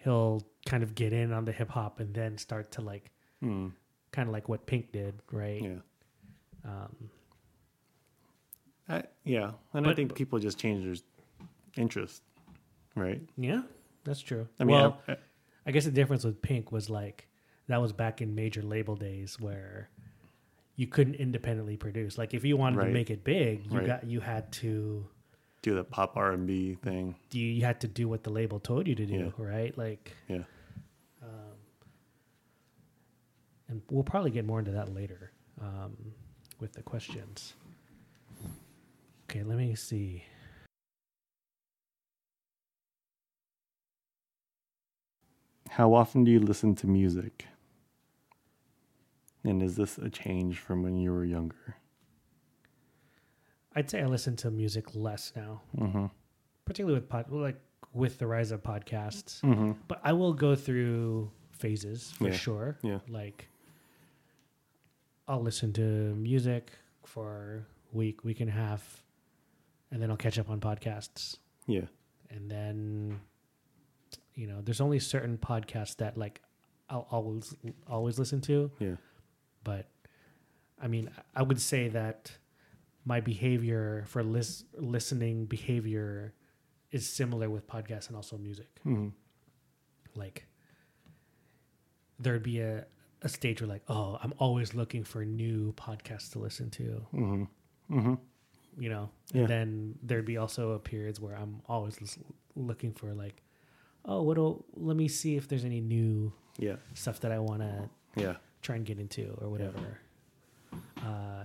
[0.04, 3.68] he'll kind of get in on the hip hop and then start to like Hmm.
[4.12, 5.62] kind of like what Pink did, right?
[5.62, 5.78] Yeah.
[6.64, 7.10] Um,
[8.88, 10.96] I, yeah, and I think people just change their
[11.82, 12.22] interest,
[12.96, 13.20] right?
[13.36, 13.62] yeah,
[14.04, 14.48] that's true.
[14.58, 15.16] I mean, well, I- I-
[15.66, 17.28] I guess the difference with Pink was like
[17.68, 19.90] that was back in major label days where
[20.74, 22.18] you couldn't independently produce.
[22.18, 23.86] Like if you wanted to make it big, you Right.
[23.86, 25.06] got you had to
[25.62, 27.14] do the pop R and B thing.
[27.32, 29.44] you, you had to do what the label told you to do, Yeah.
[29.44, 29.76] right?
[29.76, 30.44] Like, Yeah.
[31.22, 31.56] um,
[33.68, 35.96] and we'll probably get more into that later um,
[36.60, 37.54] with the questions.
[39.30, 40.24] Okay, let me see.
[45.70, 47.46] How often do you listen to music?
[49.44, 51.76] And is this a change from when you were younger?
[53.74, 56.06] I'd say I listen to music less now, Mm-hmm.
[56.64, 57.60] particularly with pod, like
[57.92, 59.40] with the rise of podcasts.
[59.42, 59.72] Mm-hmm.
[59.88, 62.32] But I will go through phases for Yeah.
[62.36, 62.78] sure.
[62.82, 62.98] Yeah.
[63.08, 63.48] Like
[65.28, 66.72] I'll listen to music
[67.04, 69.04] for a week, week and a half,
[69.90, 71.36] and then I'll catch up on podcasts.
[71.66, 71.86] Yeah.
[72.30, 73.20] And then
[74.34, 76.40] you know, there's only certain podcasts that like
[76.88, 77.54] I'll always
[77.88, 78.96] always listen to, Yeah.
[79.64, 79.86] but
[80.82, 82.32] I mean, I would say that
[83.04, 86.34] my behavior for lis- listening behavior
[86.90, 89.08] is similar with podcasts and also music Mm-hmm.
[90.14, 90.46] like
[92.18, 92.84] there'd be a,
[93.22, 97.44] a stage where like oh i'm always looking for new podcasts to listen to Mm-hmm.
[97.98, 98.14] Mm-hmm.
[98.82, 99.40] you know Yeah.
[99.42, 102.18] and then there'd be also periods where i'm always lis-
[102.56, 103.42] looking for like
[104.04, 106.76] oh what do let me see if there's any new Yeah.
[106.94, 108.36] stuff that i want to Yeah.
[108.62, 109.98] try and get into or whatever
[111.02, 111.44] uh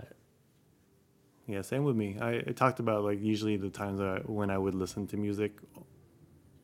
[1.46, 2.16] Yeah, same with me.
[2.20, 5.16] I, I talked about like usually the times that I, when I would listen to
[5.16, 5.52] music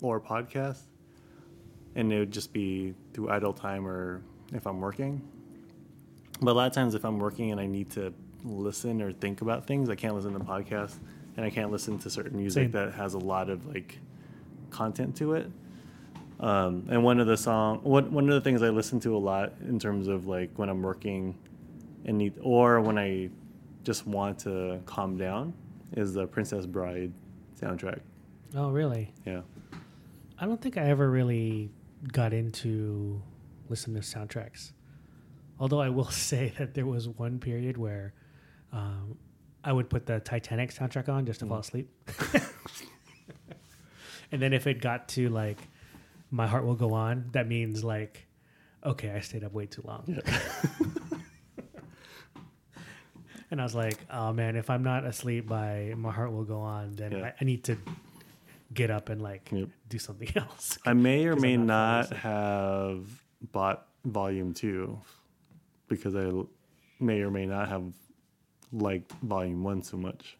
[0.00, 0.82] or podcasts,
[1.94, 4.22] and it would just be through idle time or
[4.52, 5.22] if I'm working.
[6.40, 8.12] But a lot of times, if I'm working and I need to
[8.42, 10.96] listen or think about things, I can't listen to podcasts,
[11.36, 12.70] and I can't listen to certain music Same.
[12.72, 13.98] that has a lot of like
[14.70, 15.50] content to it.
[16.40, 19.18] Um, and one of the song, one one of the things I listen to a
[19.18, 21.38] lot in terms of like when I'm working
[22.04, 23.30] and need, or when I
[23.82, 25.52] just want to calm down,
[25.96, 27.12] is the Princess Bride
[27.60, 28.00] soundtrack.
[28.56, 29.12] oh really?
[29.26, 29.42] Yeah,
[30.38, 31.70] i don't think i ever really
[32.12, 33.22] got into
[33.68, 34.72] listening to soundtracks.
[35.60, 38.14] Although i will say that there was one period where
[38.72, 39.16] um,
[39.62, 41.88] i would put the titanic soundtrack on just to fall asleep.
[44.32, 45.58] And then if it got to like
[46.30, 48.26] my heart will go on that means like
[48.82, 50.04] okay i stayed up way too long
[53.52, 56.60] and i was like oh man if i'm not asleep by my heart will go
[56.60, 57.26] on then Yeah.
[57.26, 57.76] I, I need to
[58.74, 59.68] get up and like Yep.
[59.88, 63.04] do something else I may or may not not have
[63.52, 64.98] bought Volume Two
[65.88, 66.30] because I
[66.98, 67.84] may or may not have
[68.72, 70.38] liked Volume One so much.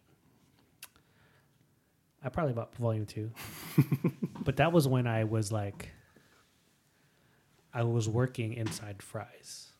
[2.25, 3.31] I probably bought volume two,
[4.45, 5.89] but that was when I was like,
[7.73, 9.72] I was working inside Fry's.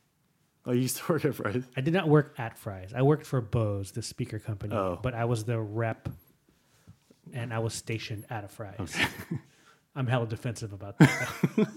[0.66, 1.64] Oh, you used to work at Fry's.
[1.76, 2.94] I did not work at Fry's.
[2.94, 4.98] I worked for Bose, the speaker company, Oh.
[5.02, 6.08] but I was the rep,
[7.34, 8.96] and I was stationed at a Fry's.
[9.96, 11.28] I'm hella defensive about that.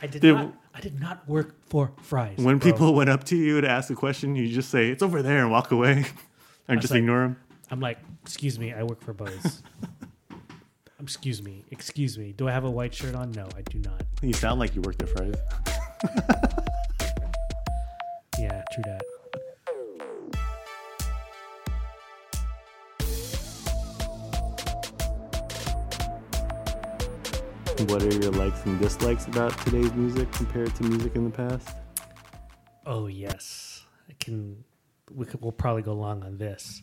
[0.00, 0.54] I did Did- not.
[0.76, 2.38] I did not work for Fry's.
[2.38, 2.72] When bro.
[2.72, 5.38] people went up to you to ask a question, you just say it's over there
[5.42, 6.04] and walk away,
[6.68, 7.36] was just like- ignore them.
[7.70, 9.62] I'm like, excuse me, I work for Bose.
[11.00, 12.32] excuse me, excuse me.
[12.32, 13.30] Do I have a white shirt on?
[13.32, 14.02] No, I do not.
[14.22, 15.34] You sound like you worked at Fry's.
[27.86, 31.68] What are your likes and dislikes about today's music compared to music in the past?
[32.86, 34.64] Oh yes, I can.
[35.12, 36.82] We could, we'll probably go long on this.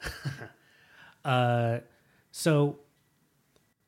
[1.24, 1.78] uh,
[2.30, 2.78] so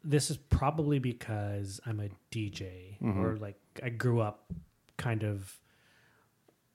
[0.02, 4.52] this is probably because I'm a DJ, or like I grew up
[4.96, 5.60] kind of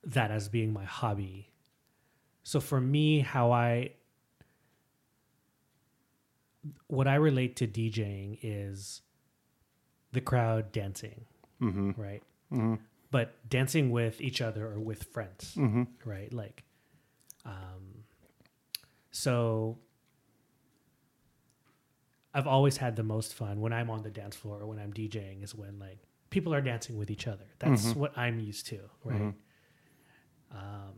[0.06, 1.50] that as being my hobby.
[2.44, 3.92] So for me, how I
[6.88, 9.02] what I relate to DJing is
[10.18, 11.20] the crowd dancing,
[11.62, 11.92] Mm-hmm.
[12.08, 12.24] right?
[12.52, 12.76] Mm-hmm.
[13.12, 15.84] but dancing with each other or with friends, Mm-hmm.
[16.14, 16.32] right?
[16.44, 16.64] Like,
[17.46, 17.84] um,
[19.12, 19.78] so
[22.34, 24.94] I've always had the most fun when I'm on the dance floor or when I'm
[24.94, 26.00] DJing is when like
[26.30, 27.46] people are dancing with each other.
[27.60, 29.34] That's what I'm used to, right?
[30.52, 30.94] Um,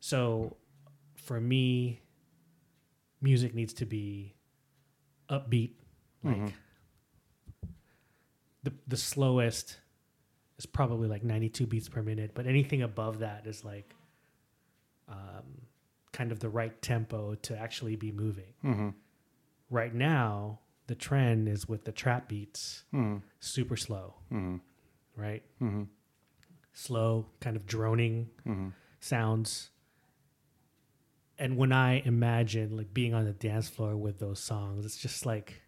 [0.00, 0.56] so
[1.14, 2.00] for me,
[3.20, 4.34] music needs to be
[5.30, 5.72] upbeat,
[6.24, 6.52] Like
[8.62, 9.78] the the slowest
[10.58, 13.94] is probably like 92 beats per minute, but anything above that is like
[15.08, 15.62] um,
[16.12, 18.52] kind of the right tempo to actually be moving.
[18.64, 18.88] Mm-hmm.
[19.70, 23.18] Right now, the trend is with the trap beats, Mm-hmm.
[23.40, 24.56] super slow, Mm-hmm.
[25.20, 25.42] right?
[25.60, 25.84] Mm-hmm.
[26.74, 28.68] Slow, kind of droning Mm-hmm.
[29.00, 29.70] sounds.
[31.38, 35.26] And when I imagine like being on the dance floor with those songs, it's just
[35.26, 35.62] like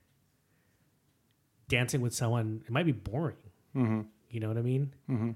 [1.77, 2.63] dancing with someone.
[2.67, 3.37] It might be boring.
[3.77, 4.01] Mm-hmm.
[4.31, 4.85] You know what I mean?
[5.11, 5.31] Mm-hmm.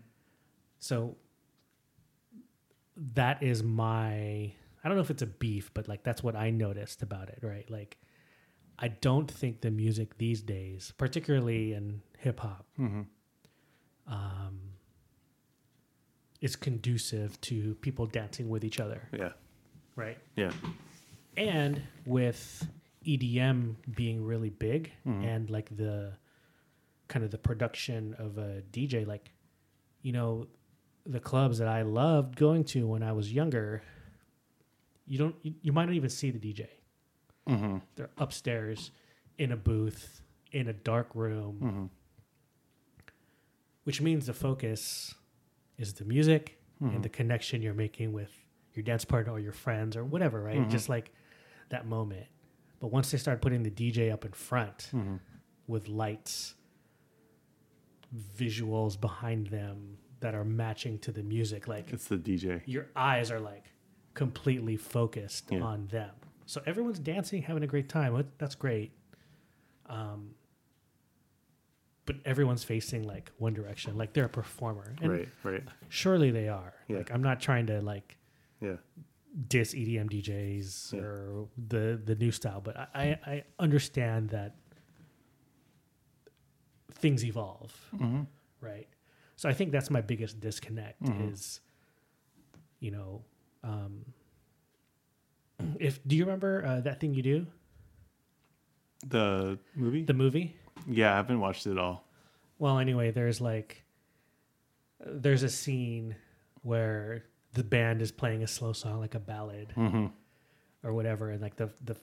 [0.79, 1.17] So
[3.15, 6.51] that is my I don't know if it's a beef, but like that's what I
[6.51, 7.69] noticed about it, right?
[7.71, 7.99] Like
[8.79, 13.03] I don't think the music these days, particularly in hip hop, Mm-hmm.
[14.13, 14.59] um,
[16.41, 19.33] is conducive to people dancing with each other, Yeah.
[19.97, 20.19] right?
[20.37, 20.53] Yeah.
[21.37, 22.67] And with
[23.05, 25.25] EDM being really big Mhm.
[25.25, 26.13] and like the
[27.09, 29.33] kind of the production of a DJ, like,
[30.03, 30.47] you know,
[31.07, 33.83] the clubs that I loved going to when I was younger,
[35.07, 36.67] you don't, you, you might not even see the DJ.
[37.49, 37.79] Mm-hmm.
[37.97, 38.91] They're upstairs
[39.39, 40.21] in a booth
[40.53, 41.85] in a dark room, Mm-hmm.
[43.85, 45.15] which means the focus
[45.79, 46.97] is the music Mhm.
[46.97, 48.31] and the connection you're making with
[48.75, 50.59] your dance partner or your friends or whatever, right?
[50.61, 50.71] Mhm.
[50.71, 51.11] Just like
[51.71, 52.27] that moment.
[52.81, 55.17] But once they start putting the DJ up in front Mm-hmm.
[55.67, 56.55] with lights,
[58.37, 62.63] visuals behind them that are matching to the music, like It's the DJ.
[62.67, 63.67] your eyes are like
[64.15, 65.61] completely focused Yeah.
[65.61, 66.11] on them.
[66.47, 68.25] So everyone's dancing, having a great time.
[68.39, 68.93] That's great.
[69.87, 70.35] Um,
[72.07, 75.29] but everyone's facing like one direction, like they're a performer, and right.
[75.43, 75.63] Right.
[75.91, 76.75] surely they are.
[76.89, 76.99] Yeah.
[76.99, 78.17] Like I'm not trying to like
[78.63, 78.77] Yeah.
[79.47, 81.01] diss EDM DJs Yeah.
[81.01, 84.57] or the the new style, but I, I I understand that
[86.99, 88.23] things evolve, Mm-hmm.
[88.61, 88.89] right?
[89.37, 91.31] So I think that's my biggest disconnect Mhm.
[91.33, 91.61] is,
[92.81, 93.25] you know,
[93.63, 94.05] um,
[95.79, 97.47] if do you remember uh, that thing you do
[99.07, 100.05] The movie?
[100.05, 100.57] the movie?
[100.87, 102.05] yeah, I haven't watched it all.
[102.59, 103.85] Well, anyway, there's like
[105.05, 106.17] there's a scene
[106.63, 110.07] where the band is playing a slow song like a ballad Mm-hmm.
[110.83, 111.97] or whatever and like the the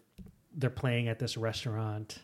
[0.57, 2.19] they're playing at this restaurant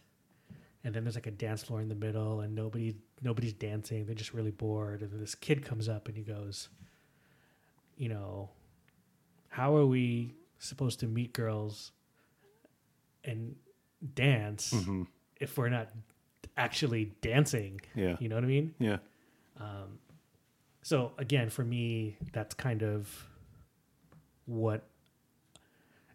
[0.83, 4.15] and then there's like a dance floor in the middle and nobody nobody's dancing they're
[4.15, 6.69] just really bored and this kid comes up and he goes
[7.97, 8.49] you know
[9.49, 11.91] how are we supposed to meet girls
[13.23, 13.55] and
[14.15, 15.03] dance Mm-hmm.
[15.39, 15.89] if we're not
[16.57, 18.15] actually dancing Yeah.
[18.19, 18.97] you know what i mean Yeah.
[19.59, 19.99] um,
[20.83, 23.07] so again, for me, that's kind of
[24.45, 24.83] what,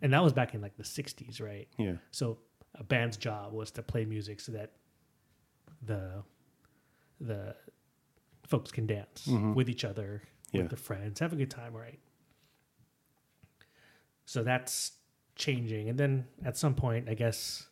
[0.03, 1.69] and that was back in like the '60s, right?
[1.79, 1.95] Yeah.
[2.11, 2.39] So
[2.79, 4.73] a band's job was to play music so that
[5.83, 6.23] the
[7.21, 7.57] the
[8.47, 9.55] folks can dance Mhm.
[9.55, 10.23] with each other,
[10.53, 10.63] Yeah.
[10.63, 11.99] with their friends, have a good time, right?
[14.25, 14.93] So that's
[15.37, 17.69] changing, and then at some point, I guess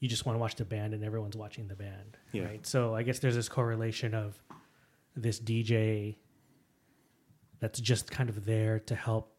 [0.00, 2.44] you just want to watch the band, and everyone's watching the band, Yeah.
[2.44, 2.66] right?
[2.66, 4.42] So I guess there's this correlation of
[5.14, 6.18] this DJ
[7.60, 9.34] that's just kind of there to help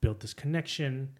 [0.00, 1.18] build this connection,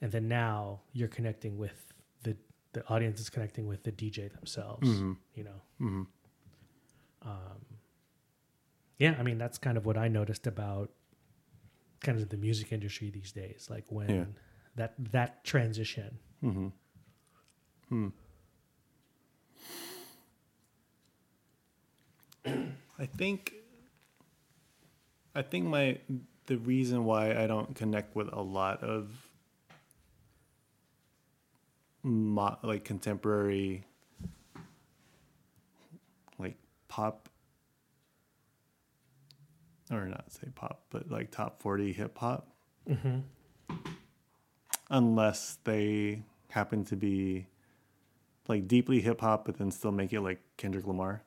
[0.00, 1.92] and then now you're connecting with
[2.22, 2.36] the
[2.72, 4.88] the audience is connecting with the DJ themselves.
[4.88, 5.12] Mm-hmm.
[5.34, 6.02] You know, Mm-hmm.
[7.28, 7.60] um,
[8.98, 9.14] yeah.
[9.18, 10.90] I mean, that's kind of what I noticed about
[12.00, 13.68] kind of the music industry these days.
[13.70, 14.24] Like when Yeah.
[14.76, 16.18] that that transition.
[16.44, 16.68] Mm-hmm.
[17.88, 18.08] Hmm.
[22.98, 23.54] I think
[25.34, 25.98] I think my
[26.46, 29.10] the reason why I don't connect with a lot of
[32.02, 33.84] mo- like contemporary
[36.38, 36.56] like
[36.88, 37.28] pop
[39.90, 42.48] or not say pop but like top 40 hip hop
[42.88, 43.18] Mm-hmm.
[44.90, 47.46] unless they happen to be
[48.48, 51.20] like deeply hip hop, but then still make it like Kendrick Lamar,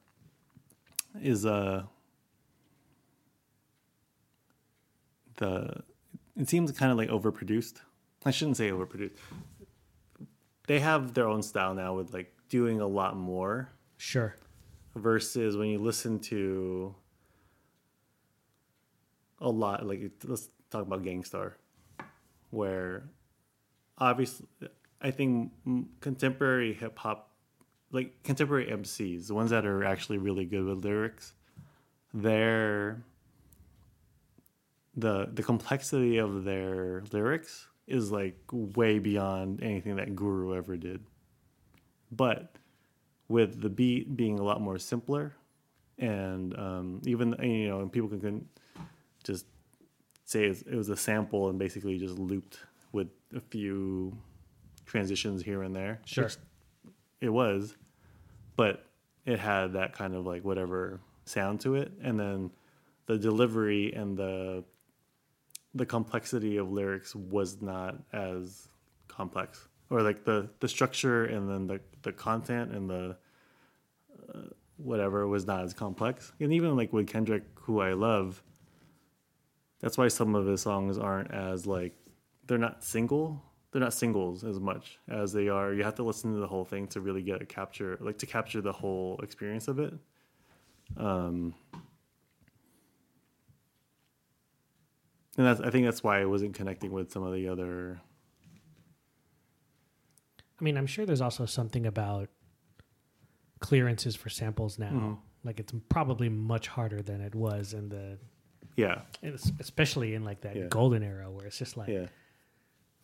[1.22, 1.84] is uh
[5.38, 5.84] the
[6.36, 7.82] it seems kind of like overproduced.
[8.26, 9.12] I shouldn't say overproduced.
[10.72, 14.38] They have their own style now with like doing a lot more Sure.
[14.96, 16.96] versus when you listen to
[19.42, 21.58] a lot like let's talk about Gang Starr
[22.52, 23.04] where
[23.98, 24.48] obviously
[25.02, 25.52] I think
[26.00, 27.34] contemporary hip hop
[27.92, 31.34] like contemporary MCs the ones that are actually really good with lyrics
[32.14, 33.04] they're
[34.96, 41.04] the the complexity of their lyrics is like way beyond anything that Guru ever did
[42.12, 42.56] but
[43.28, 45.34] with the beat being a lot more simpler,
[45.98, 48.50] and um, even you know, and people can, can
[49.24, 49.46] just
[50.26, 52.60] say it was a sample and basically just looped
[52.92, 54.16] with a few
[54.86, 56.02] transitions here and there.
[56.06, 56.30] Sure.
[57.22, 57.76] it was,
[58.58, 58.86] but
[59.26, 62.52] it had that kind of like whatever sound to it, and then
[63.06, 64.64] the delivery and the
[65.74, 68.68] the complexity of lyrics was not as
[69.08, 69.68] complex.
[69.90, 73.18] Or like the the structure and then the the content and the
[74.34, 74.40] uh,
[74.78, 76.32] whatever was not as complex.
[76.40, 78.42] And even like with kendrick who i love
[79.82, 81.94] that's why some of his songs aren't as like
[82.48, 85.74] they're not single they're not singles as much as they are.
[85.74, 88.26] You have to listen to the whole thing to really get a capture like to
[88.26, 89.94] capture the whole experience of it.
[90.98, 91.56] Um
[95.38, 98.00] and that's i think that's why i wasn't connecting with some of the other
[100.60, 102.30] I mean, I'm sure there's also something about
[103.62, 104.92] clearances for samples now.
[104.92, 105.14] Mm-hmm.
[105.44, 108.20] Like it's probably much harder than it was in the,
[108.78, 109.02] yeah
[109.60, 110.68] especially in like that Yeah.
[110.70, 112.06] golden era where it's just like yeah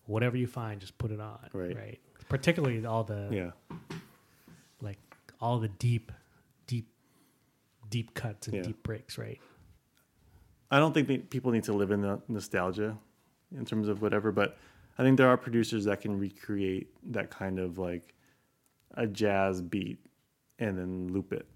[0.05, 1.49] whatever you find, just put it on.
[1.51, 1.75] Right.
[1.75, 1.99] Right.
[2.29, 3.77] Particularly all the yeah
[4.79, 4.99] like
[5.41, 6.11] all the deep,
[6.67, 6.89] deep,
[7.89, 8.61] deep cuts and Yeah.
[8.61, 9.17] deep breaks.
[9.17, 9.39] Right.
[10.69, 12.97] I don't think people need to live in the nostalgia
[13.57, 14.57] in terms of whatever, but
[14.97, 18.13] I think there are producers that can recreate that kind of like
[18.95, 19.99] a jazz beat
[20.59, 21.47] and then loop it,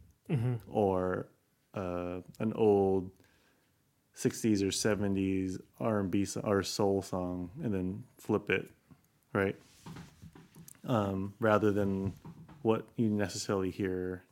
[0.70, 1.28] or
[1.74, 3.10] uh, an old
[4.16, 8.70] '60s or '70s R&B or soul song and then flip it,
[9.34, 9.56] right?
[10.86, 12.14] Um, rather than
[12.62, 14.24] what you necessarily hear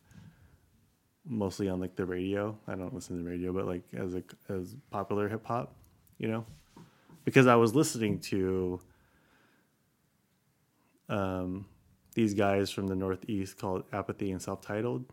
[1.30, 2.57] mostly on like the radio.
[2.67, 5.75] I don't listen to the radio, but like as a as popular hip hop,
[6.17, 6.45] you know,
[7.23, 8.82] because I was listening to
[11.07, 11.65] um,
[12.15, 15.05] these guys from the Northeast called Apathy and Celph Titled,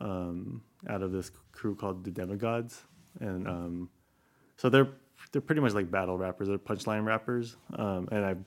[0.00, 2.78] um, out of this crew called the Demigodz,
[3.20, 3.90] and um,
[4.56, 4.88] so they're
[5.32, 6.48] they're pretty much like battle rappers.
[6.48, 8.42] They're punchline rappers, um, and I've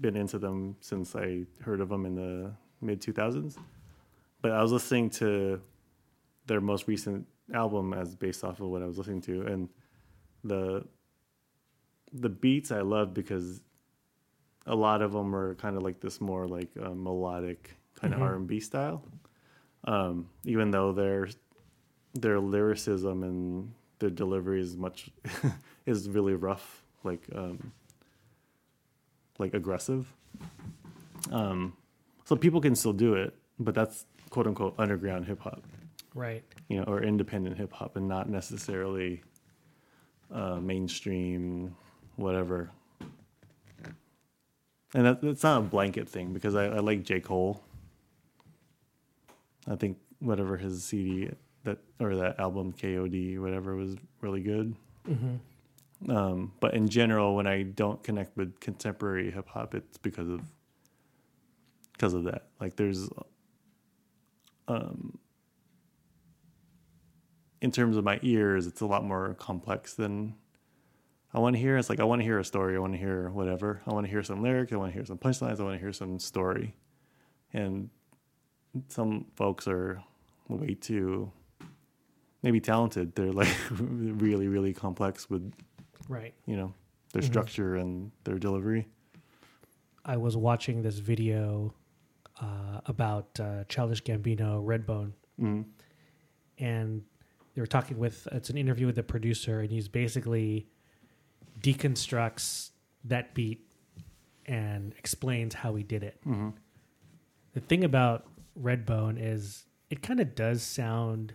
[0.00, 3.56] been into them since I heard of them in the mid two thousands.
[4.42, 5.60] But I was listening to
[6.46, 9.68] their most recent album as based off of what I was listening to, and
[10.44, 10.84] the
[12.12, 13.60] the beats I love because
[14.66, 18.22] a lot of them are kind of like this more like uh, melodic kind of
[18.22, 19.02] R and B style.
[19.84, 21.28] Um, even though their
[22.14, 25.10] their lyricism and their delivery is much
[25.86, 27.72] is really rough, like um,
[29.38, 30.12] like aggressive.
[31.30, 31.76] Um,
[32.24, 35.62] so people can still do it, but that's quote unquote underground hip hop
[36.16, 36.42] Right.
[36.68, 39.22] you know, or independent hip hop, and not necessarily
[40.32, 41.76] uh, mainstream,
[42.16, 42.70] whatever.
[44.94, 47.62] And that, that's not a blanket thing because I, I like J Cole.
[49.68, 51.28] I think whatever his CD
[51.64, 54.74] that or that album KOD whatever was really good.
[56.08, 60.40] Um, but in general, when I don't connect with contemporary hip hop, it's because of
[61.92, 62.46] because of that.
[62.60, 63.08] Like there's
[64.68, 65.18] um,
[67.60, 70.34] in terms of my ears, it's a lot more complex than
[71.32, 71.76] I want to hear.
[71.76, 72.76] It's like I want to hear a story.
[72.76, 73.82] I want to hear whatever.
[73.86, 74.72] I want to hear some lyrics.
[74.72, 75.60] I want to hear some punchlines.
[75.60, 76.74] I want to hear some story.
[77.52, 77.90] And
[78.88, 80.02] some folks are
[80.48, 81.32] way too
[82.42, 83.14] maybe talented.
[83.14, 85.52] They're like really, really complex with
[86.08, 86.34] Right.
[86.46, 86.72] you know
[87.12, 87.26] their Mhm.
[87.26, 88.86] structure and their delivery.
[90.04, 91.74] I was watching this video
[92.40, 95.64] uh, about uh, Childish Gambino, Redbone, Mm.
[96.58, 97.02] and
[97.56, 98.28] they were talking with.
[98.30, 100.68] It's an interview with the producer, and he's basically
[101.60, 102.70] deconstructs
[103.04, 103.66] that beat
[104.44, 106.20] and explains how he did it.
[106.22, 106.50] hmm
[107.54, 108.28] The thing about
[108.60, 111.32] Redbone is it kind of does sound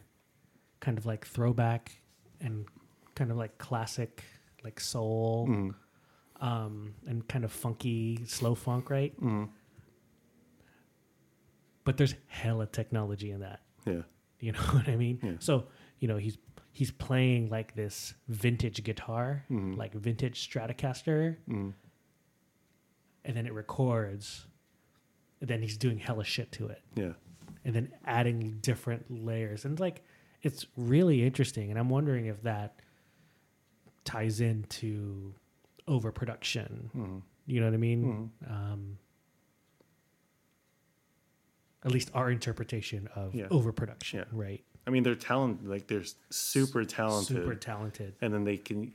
[0.80, 1.91] kind of like throwback
[2.39, 2.65] and
[3.15, 4.24] kind of like classic,
[4.63, 5.76] like soul, Mm.
[6.39, 9.19] um, and kind of funky, slow funk, right?
[9.19, 9.49] Mm.
[11.84, 13.61] But there's hella technology in that.
[13.86, 14.01] Yeah.
[14.39, 15.19] You know what I mean?
[15.24, 15.32] Yeah.
[15.39, 15.65] So
[16.02, 16.38] you know he's
[16.74, 19.78] he's playing like this vintage guitar, Mhm.
[19.78, 21.74] like vintage Stratocaster, Mm.
[23.24, 24.47] and then it records.
[25.39, 26.82] And then he's doing hella shit to it.
[26.95, 27.14] Yeah.
[27.64, 30.02] and then adding different layers and like
[30.41, 32.80] it's really interesting and i'm wondering if that
[34.04, 35.36] ties into
[35.88, 37.22] overproduction Mm.
[37.45, 38.49] you know what i mean Mhm.
[38.52, 38.97] um
[41.84, 43.47] at least our interpretation of Yeah.
[43.52, 44.26] overproduction Yeah.
[44.32, 45.67] right I mean, they're talented.
[45.67, 47.38] Like they're super talented.
[47.38, 48.91] super talented and then they can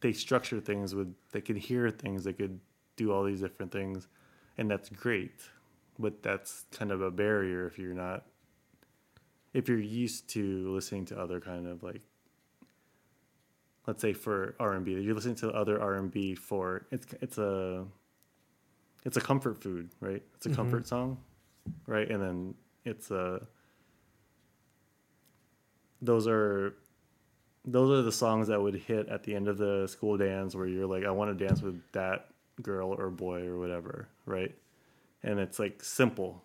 [0.00, 2.60] they structure things with they can hear things they could
[2.96, 4.06] do all these different things
[4.58, 5.40] and that's great
[5.98, 8.24] but that's kind of a barrier if you're not
[9.54, 12.02] if you're used to listening to other kind of like
[13.86, 17.84] let's say for R&B you're listening to other R&B for it's it's a
[19.04, 20.56] it's a comfort food right it's a Mhm.
[20.56, 21.18] comfort song
[21.86, 23.46] right and then it's a
[26.04, 26.74] those are
[27.64, 30.66] those are the songs that would hit at the end of the school dance where
[30.66, 32.28] you're like I want to dance with that
[32.62, 34.54] girl or boy or whatever right?
[35.22, 36.42] And it's like simple.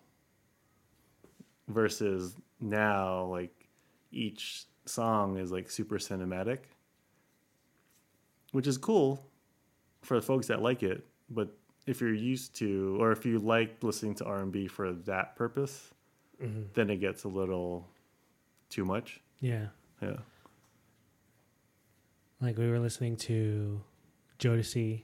[1.68, 3.68] Versus now like
[4.10, 6.58] each song is like super cinematic
[8.50, 9.24] which is cool
[10.02, 11.48] for the folks that like it but
[11.86, 15.90] if you're used to or if you like listening to r&b for that purpose
[16.42, 16.72] Mhm.
[16.74, 17.86] then it gets a little
[18.68, 19.66] too much Yeah.
[20.02, 20.16] yeah
[22.40, 23.80] Like we were listening to
[24.38, 25.02] Jodeci.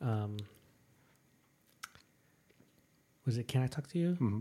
[0.00, 0.36] Um,
[3.24, 4.10] was it Can I Talk to You?
[4.12, 4.38] Mm-hmm.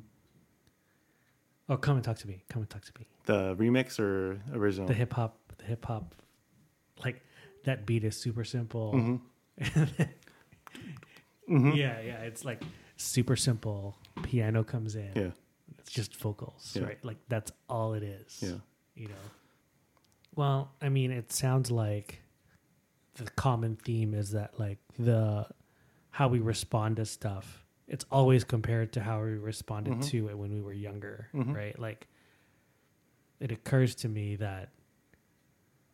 [1.69, 2.43] Oh, Come and Talk to Me.
[2.49, 3.05] Come and Talk to Me.
[3.26, 6.15] the remix or original The hip hop, the hip hop,
[7.03, 7.22] like
[7.65, 8.93] that beat is super simple.
[8.93, 9.22] Mhm.
[11.49, 11.76] Mhm.
[11.76, 12.22] Yeah, yeah.
[12.22, 12.61] It's like
[12.95, 13.97] super simple.
[14.24, 15.11] Piano comes in.
[15.15, 15.32] yeah
[15.91, 16.83] just vocals, Yeah.
[16.87, 17.03] right?
[17.05, 18.39] Like that's all it is.
[18.41, 18.55] yeah
[18.95, 19.25] you know.
[20.35, 22.21] Well, I mean, it sounds like
[23.15, 25.47] the common theme is that like the
[26.09, 27.65] how we respond to stuff.
[27.87, 30.05] It's always compared to how we responded Mhm.
[30.09, 31.55] to it when we were younger, Mhm.
[31.55, 31.77] right?
[31.79, 32.07] Like
[33.39, 34.69] it occurs to me that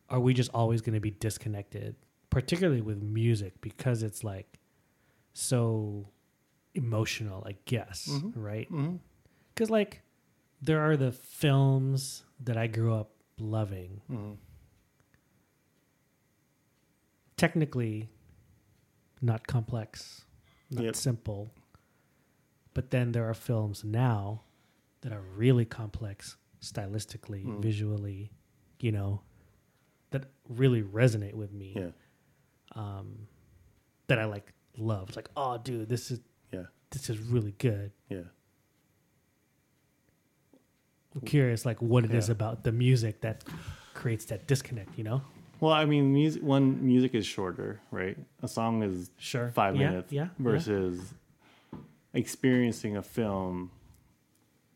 [0.08, 1.94] are we just always going to be disconnected,
[2.30, 4.58] particularly with music because it's like
[5.32, 6.08] so
[6.74, 8.32] emotional, I guess, Mhm.
[8.36, 8.68] right?
[9.58, 10.02] Because like
[10.62, 14.00] there are the films that I grew up loving.
[14.06, 14.32] hmm
[17.36, 18.08] Technically,
[19.20, 20.24] not complex,
[20.70, 20.96] not Yep.
[20.96, 21.50] simple.
[22.74, 24.42] But then there are films now
[25.02, 27.62] that are really complex stylistically, Mm.
[27.62, 28.32] visually,
[28.80, 29.22] you know,
[30.10, 31.74] that really resonate with me.
[31.76, 31.90] yeah
[32.72, 33.26] Um,
[34.08, 35.08] that I like love.
[35.08, 36.20] It's like, oh, dude, this is
[36.52, 37.92] yeah this is really good.
[38.08, 38.24] yeah
[41.14, 42.32] I'm curious, like, what it is Yeah.
[42.32, 43.44] about the music that
[43.94, 44.96] creates that disconnect.
[44.98, 45.22] You know?
[45.60, 49.48] well i mean music one music is shorter right a song is Sure.
[49.48, 50.22] five Yeah, minutes Yeah.
[50.22, 50.28] yeah.
[50.38, 51.14] versus
[52.14, 53.70] experiencing a film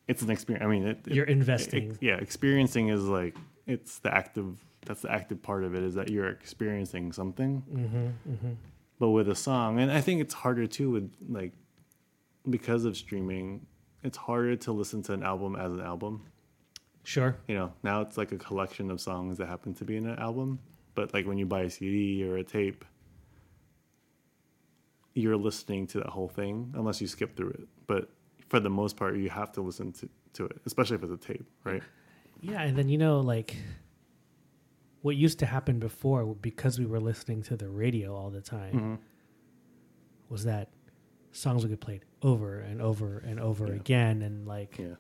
[0.08, 1.92] it's an experience i mean it, it- You're investing.
[1.92, 3.36] it- yeah experiencing is like
[3.68, 8.06] it's the active that's the active part of it is that you're experiencing something mm-hmm,
[8.32, 8.52] mm-hmm.
[8.98, 11.52] but with a song and i think it's harder too with like
[12.50, 13.64] because of streaming
[14.02, 16.22] it's harder to listen to an album as an album
[17.04, 17.36] Sure.
[17.48, 20.18] you know now it's like a collection of songs that happen to be in an
[20.18, 20.58] album
[20.94, 22.84] but like when you buy a cd or a tape
[25.14, 28.08] you're listening to that whole thing unless you skip through it but
[28.48, 31.16] for the most part you have to listen to, to it especially if it's a
[31.16, 31.82] tape right
[32.40, 33.56] Yeah, and then you know, like
[35.02, 38.72] what used to happen before, because we were listening to the radio all the time,
[38.74, 38.98] Mhm.
[40.28, 40.68] was that
[41.32, 43.74] songs would get played over and over and over Yeah.
[43.74, 44.94] again, and like yeah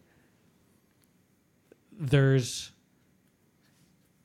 [1.92, 2.72] there's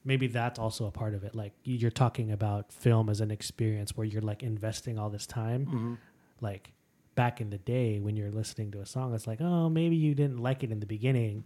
[0.04, 1.36] maybe that's also a part of it.
[1.36, 5.28] Like you- you're talking about film as an experience where you're like investing all this
[5.28, 5.66] time.
[5.66, 5.94] hmm
[6.40, 6.74] Like
[7.16, 10.14] back in the day when you're listening to a song, it's like, oh, maybe you
[10.16, 11.46] didn't like it in the beginning,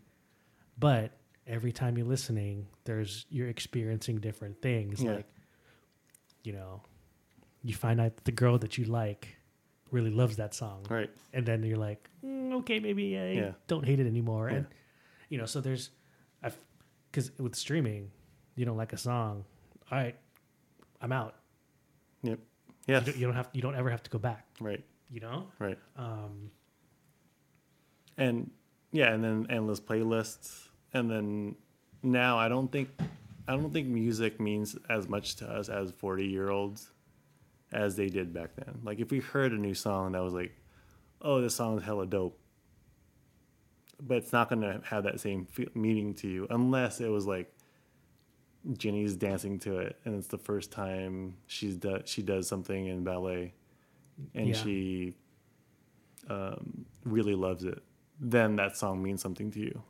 [0.77, 1.17] but
[1.47, 5.01] every time you're listening, there's you're experiencing different things.
[5.01, 5.13] Yeah.
[5.15, 5.27] Like,
[6.43, 6.83] you know,
[7.63, 9.37] you find out that the girl that you like
[9.91, 13.51] really loves that song, right and then you're like, mm, okay, maybe I Yeah.
[13.67, 14.49] don't hate it anymore.
[14.49, 14.55] Yeah.
[14.57, 14.65] And
[15.29, 15.89] you know, so there's,
[16.43, 16.57] I've,
[17.11, 18.11] because with streaming,
[18.55, 19.45] you don't like a song,
[19.91, 20.15] all right,
[21.01, 21.35] I'm out.
[22.23, 22.39] yep
[22.87, 24.45] You, don't, you don't have, you don't ever have to go back.
[24.59, 26.51] right You know, right um,
[28.17, 28.49] and
[28.91, 31.55] yeah and then endless playlists and then
[32.03, 32.89] now i don't think
[33.47, 36.91] i don't think music means as much to us as 40 year olds
[37.73, 40.51] as they did back then like if we heard a new song that was like
[41.21, 42.37] oh this song's hella dope
[44.01, 47.25] but it's not going to have that same fe- meaning to you unless it was
[47.27, 47.53] like
[48.77, 53.03] Jenny's dancing to it and it's the first time she's do- she does something in
[53.03, 53.53] ballet
[54.35, 54.53] and Yeah.
[54.55, 55.15] she
[56.29, 57.81] um, really loves it
[58.19, 59.81] then that song means something to you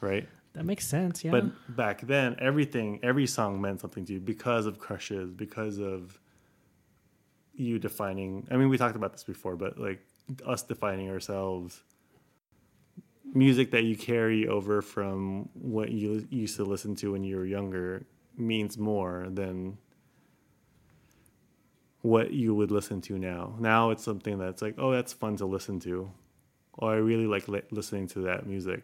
[0.00, 1.22] right that makes sense.
[1.24, 1.30] Yeah.
[1.30, 6.18] but back then everything every song meant something to you because of crushes because of
[7.54, 10.00] you defining i mean we talked about this before but like
[10.46, 11.82] us defining ourselves
[13.32, 17.46] music that you carry over from what you used to listen to when you were
[17.46, 18.04] younger
[18.36, 19.76] means more than
[22.02, 25.44] what you would listen to now now it's something that's like oh that's fun to
[25.44, 26.10] listen to
[26.80, 28.82] or I really like li- listening to that music.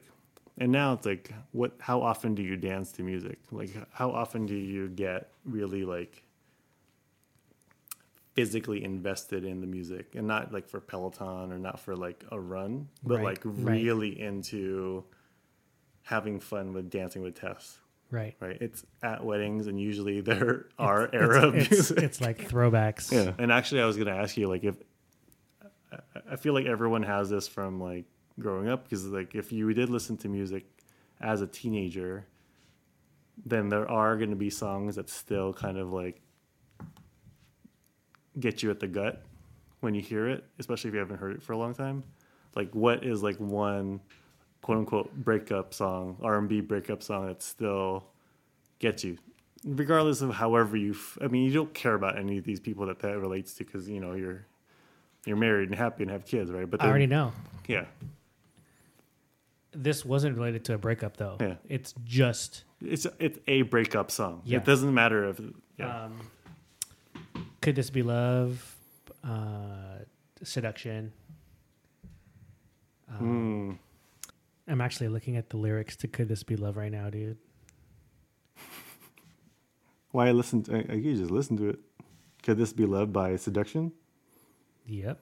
[0.58, 1.72] And now it's like, what?
[1.80, 3.38] How often do you dance to music?
[3.50, 6.22] Like, how often do you get really like
[8.36, 12.38] physically invested in the music, and not like for Peloton or not for like a
[12.38, 13.80] run, but Right, like right.
[13.82, 15.02] really into
[16.02, 17.78] having fun with dancing with Tess.
[18.10, 18.36] Right.
[18.38, 18.56] Right?
[18.60, 21.98] It's at weddings, and usually there are era It's, music.
[22.02, 23.10] it's like throwbacks.
[23.10, 24.76] Yeah, and actually, I was gonna ask you like if
[25.92, 25.98] I-
[26.32, 28.04] I feel like everyone has this from like
[28.38, 30.66] growing up because like if you did listen to music
[31.22, 32.26] as a teenager,
[33.46, 36.20] then there are gonna be songs that still kind of like
[38.38, 39.22] get you at the gut
[39.80, 42.02] when you hear it, especially if you haven't heard it for a long time.
[42.54, 44.00] Like, what is like one
[44.62, 48.04] quote unquote breakup song, R and B breakup song that still
[48.78, 49.18] gets you,
[49.64, 50.92] regardless of however you.
[50.92, 53.64] F- I mean, you don't care about any of these people that that relates to
[53.64, 54.46] because you know you're
[55.26, 56.68] you're married and happy and have kids, right?
[56.68, 57.32] But I already know.
[57.66, 57.84] yeah,
[59.72, 61.36] This wasn't related to a breakup though.
[61.40, 61.54] Yeah.
[61.68, 64.40] It's just it's it's a breakup song.
[64.44, 64.58] Yeah.
[64.58, 65.40] It doesn't matter if
[65.78, 66.04] yeah.
[66.04, 66.30] um,
[67.66, 68.76] could this be love?
[69.24, 69.98] Uh,
[70.44, 71.12] seduction.
[73.10, 73.76] Um,
[74.68, 74.70] Mm.
[74.70, 77.38] I'm actually looking at the lyrics to "Could This Be Love" right now, dude.
[80.12, 80.62] Why I listen?
[80.62, 81.80] To, I, I could just listen to it.
[82.44, 83.90] Could this be love by seduction?
[84.86, 85.18] Yep,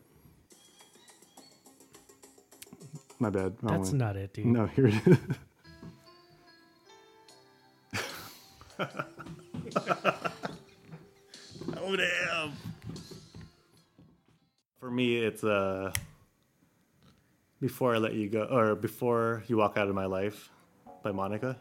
[3.21, 3.57] My bad.
[3.63, 3.99] Wrong that's one.
[3.99, 4.45] not it, dude.
[4.45, 5.19] No, here it is.
[11.85, 12.53] oh damn!
[14.79, 15.93] For me, it's uh,
[17.61, 20.51] before I let you go, or before you walk out of my life,
[21.03, 21.57] by Monica.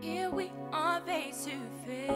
[0.00, 1.50] Here we are face to
[1.86, 2.10] face.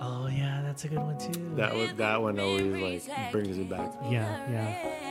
[0.00, 1.52] Oh yeah, that's a good one too.
[1.56, 3.92] That was that one always like brings me back.
[4.10, 5.05] Yeah, yeah.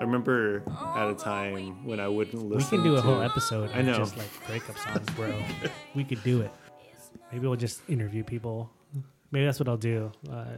[0.00, 0.62] I remember
[0.96, 2.48] at a time when I wouldn't listen.
[2.48, 2.78] we listen.
[2.78, 3.70] can do a to, whole episode.
[3.74, 3.98] I know.
[3.98, 5.30] just like breakup songs, bro.
[5.94, 6.50] we could do it.
[7.30, 8.70] Maybe we'll just interview people.
[9.30, 10.56] Maybe that's what I'll do uh,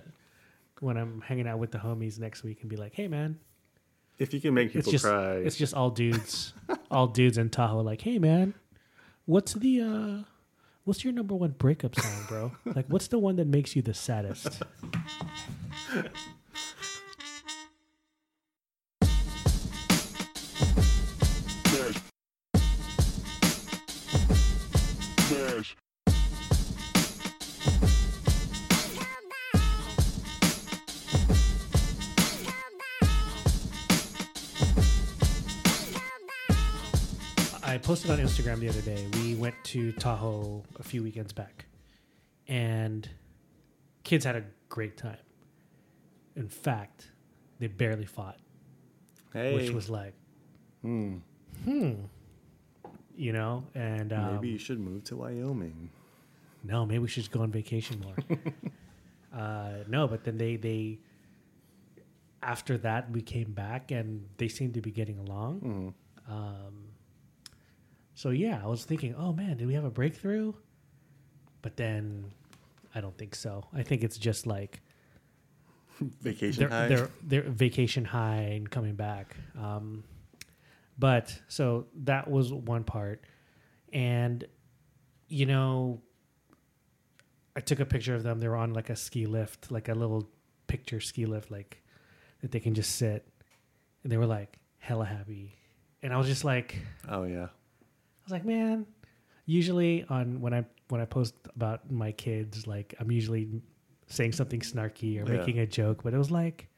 [0.78, 3.38] when I'm hanging out with the homies next week and be like, "Hey, man,
[4.18, 6.52] If you can make it's people just cry, it's just all dudes,
[6.90, 7.80] all dudes in Tahoe.
[7.80, 8.54] Like, hey, man,
[9.26, 10.22] what's the uh,
[10.84, 12.52] what's your number one breakup song, bro?
[12.76, 14.62] like, what's the one that makes you the saddest?
[38.02, 39.06] posted on Instagram the other day.
[39.22, 41.66] We went to Tahoe a few weekends back,
[42.48, 43.08] and
[44.02, 45.18] kids had a great time.
[46.34, 47.10] In fact,
[47.60, 48.38] they barely fought,
[49.32, 50.14] hey, which was like,
[50.80, 51.18] hmm,
[51.64, 51.92] hmm,
[53.16, 53.64] you know.
[53.74, 55.90] And um, maybe you should move to Wyoming.
[56.64, 58.16] no, maybe we should just go on vacation more.
[59.40, 60.98] uh, no, but then they they
[62.42, 65.60] after that we came back and they seemed to be getting along.
[65.60, 66.32] Mhm.
[66.32, 66.81] Um,
[68.14, 70.52] so yeah, I was thinking, oh man, did we have a breakthrough?
[71.62, 72.24] But then
[72.94, 73.64] I don't think so.
[73.72, 74.80] I think it's just like
[76.20, 76.88] Vacation they're, high.
[76.88, 79.36] they're, they're vacation high and coming back.
[79.58, 80.04] Um,
[80.98, 83.24] but so that was one part.
[83.92, 84.44] And,
[85.28, 86.02] you know,
[87.54, 88.40] I took a picture of them.
[88.40, 90.28] They were on like a ski lift, like a little
[90.66, 91.82] picture ski lift, like
[92.40, 93.26] that they can just sit.
[94.02, 95.56] And they were like hella happy.
[96.02, 96.76] And I was just like,
[97.08, 97.48] oh yeah.
[98.22, 98.86] I was like, man,
[99.46, 103.48] usually on when I when I post about my kids, like I'm usually
[104.06, 105.38] saying something snarky or Yeah.
[105.38, 106.68] making a joke, but it was like,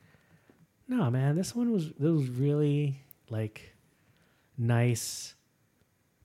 [0.89, 2.97] no, man, this one was it was really
[3.29, 3.75] like
[4.57, 5.35] nice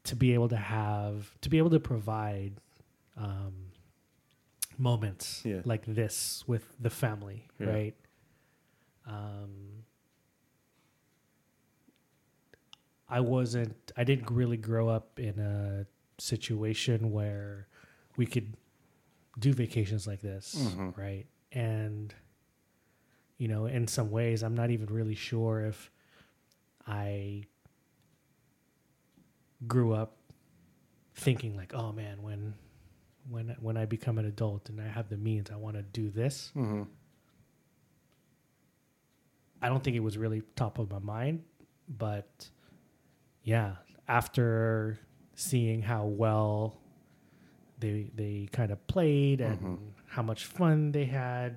[0.04, 2.54] to be able to have to be able to provide
[3.18, 3.72] um,
[4.78, 5.62] moments Yeah.
[5.66, 7.68] like this with the family, Yeah.
[7.68, 7.96] right?
[9.06, 9.79] Um,
[13.10, 15.86] I wasn't I didn't really grow up in a
[16.22, 17.68] situation where
[18.18, 18.56] we could
[19.38, 20.98] do vacations like this, Mhm.
[20.98, 21.26] right?
[21.52, 22.14] And
[23.38, 25.92] you know, in some ways I'm not even really sure if
[26.86, 27.44] I
[29.68, 30.18] grew up
[31.16, 32.54] thinking like, "Oh man, when
[33.30, 36.10] when when I become an adult and I have the means, I want to do
[36.10, 36.84] this." hmm
[39.62, 41.44] I don't think it was really top of my mind,
[41.90, 42.50] but
[43.50, 43.72] yeah,
[44.08, 45.00] after
[45.36, 46.78] seeing how well
[47.80, 49.80] they they kind of played and Mhm.
[50.16, 51.52] how much fun they had,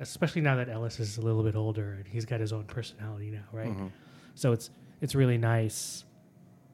[0.00, 3.30] especially now that Ellis is a little bit older and he's got his own personality
[3.30, 3.68] now, right?
[3.74, 3.88] Mm-hmm.
[4.34, 4.70] So it's
[5.02, 6.04] it's really nice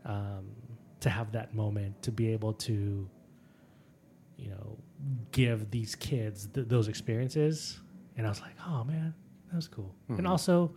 [0.05, 0.45] um,
[1.01, 3.09] to have that moment to be able to,
[4.37, 4.79] you know,
[5.33, 7.81] give these kids th- those experiences.
[8.17, 9.15] And I was like, oh man,
[9.49, 9.95] that was cool.
[10.05, 10.19] Mm-hmm.
[10.19, 10.75] And also,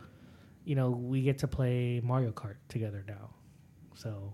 [0.63, 3.25] you know, we get to play Mario Kart together now,
[3.95, 4.33] so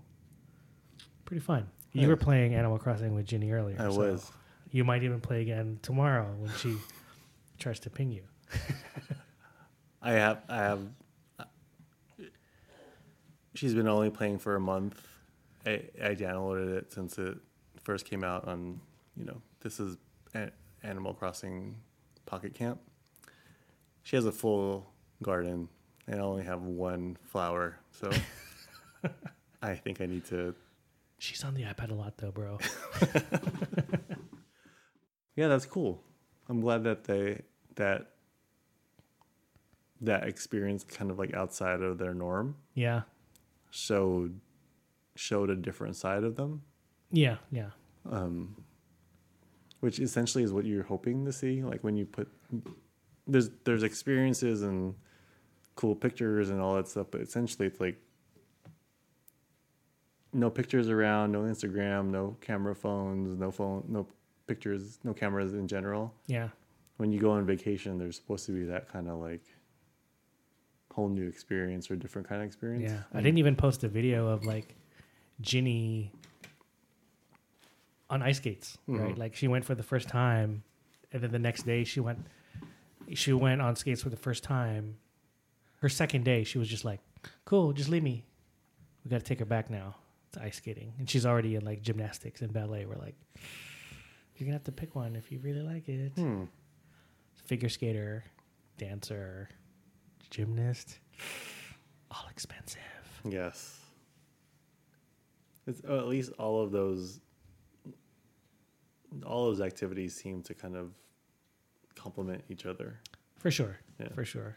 [1.24, 1.68] pretty fun.
[1.92, 2.08] You Yeah.
[2.08, 3.76] were playing Animal Crossing with Ginny earlier.
[3.80, 4.30] I so was.
[4.70, 6.76] You might even play again tomorrow when she
[7.58, 8.22] tries to ping you.
[10.02, 10.42] I have.
[10.48, 10.80] I have.
[11.38, 11.44] Uh,
[13.54, 15.00] she's been only playing for a month.
[15.66, 17.36] I, I downloaded it since it
[17.82, 18.80] first came out on.
[19.16, 19.96] You know, this is
[20.82, 21.76] Animal Crossing
[22.24, 22.80] Pocket Camp.
[24.04, 24.90] She has a full
[25.22, 25.68] garden,
[26.06, 28.10] and I only have one flower, so
[29.62, 30.54] I think I need to.
[31.18, 32.58] She's on the iPad a lot though, bro.
[35.34, 36.02] Yeah, that's cool.
[36.48, 37.42] I'm glad that they
[37.76, 38.10] that
[40.00, 43.02] that experience kind of like outside of their norm yeah,
[43.70, 44.40] showed
[45.14, 46.62] showed a different side of them,
[47.10, 47.70] yeah, yeah,
[48.10, 48.56] Um
[49.80, 51.62] which essentially is what you're hoping to see.
[51.62, 52.28] Like when you put
[53.26, 54.94] there's there's experiences and
[55.76, 57.96] cool pictures and all that stuff, but essentially it's like
[60.32, 64.06] no pictures around, no Instagram, no camera phones, no phone, no
[64.46, 66.14] pictures, no cameras in general.
[66.26, 66.48] yeah.
[66.96, 69.42] when you go on vacation, there's supposed to be that kind of like
[70.92, 72.92] whole new experience or different kind of experience.
[72.92, 74.74] Yeah, I didn't even post a video of like
[75.40, 76.12] Ginny
[78.08, 79.02] on ice skates, mm-hmm.
[79.02, 79.18] right?
[79.18, 80.62] Like she went for the first time,
[81.12, 82.18] and then the next day she went,
[83.14, 84.96] she went on skates for the first time.
[85.80, 87.00] Her second day, she was just like,
[87.44, 88.24] "Cool, just leave me.
[89.04, 89.96] We got to take her back now
[90.32, 92.86] to ice skating." And she's already in like gymnastics and ballet.
[92.86, 93.16] We're like,
[94.36, 96.44] "You're gonna have to pick one if you really like it." Hmm.
[97.44, 98.24] Figure skater,
[98.78, 99.48] dancer,
[100.30, 100.98] gymnast,
[102.10, 102.80] all expensive.
[103.24, 103.78] Yes.
[105.66, 107.20] It's, uh, at least all of those,
[109.24, 110.92] all those activities seem to kind of
[111.94, 112.98] complement each other.
[113.38, 113.78] For sure.
[114.00, 114.08] Yeah.
[114.14, 114.56] For sure.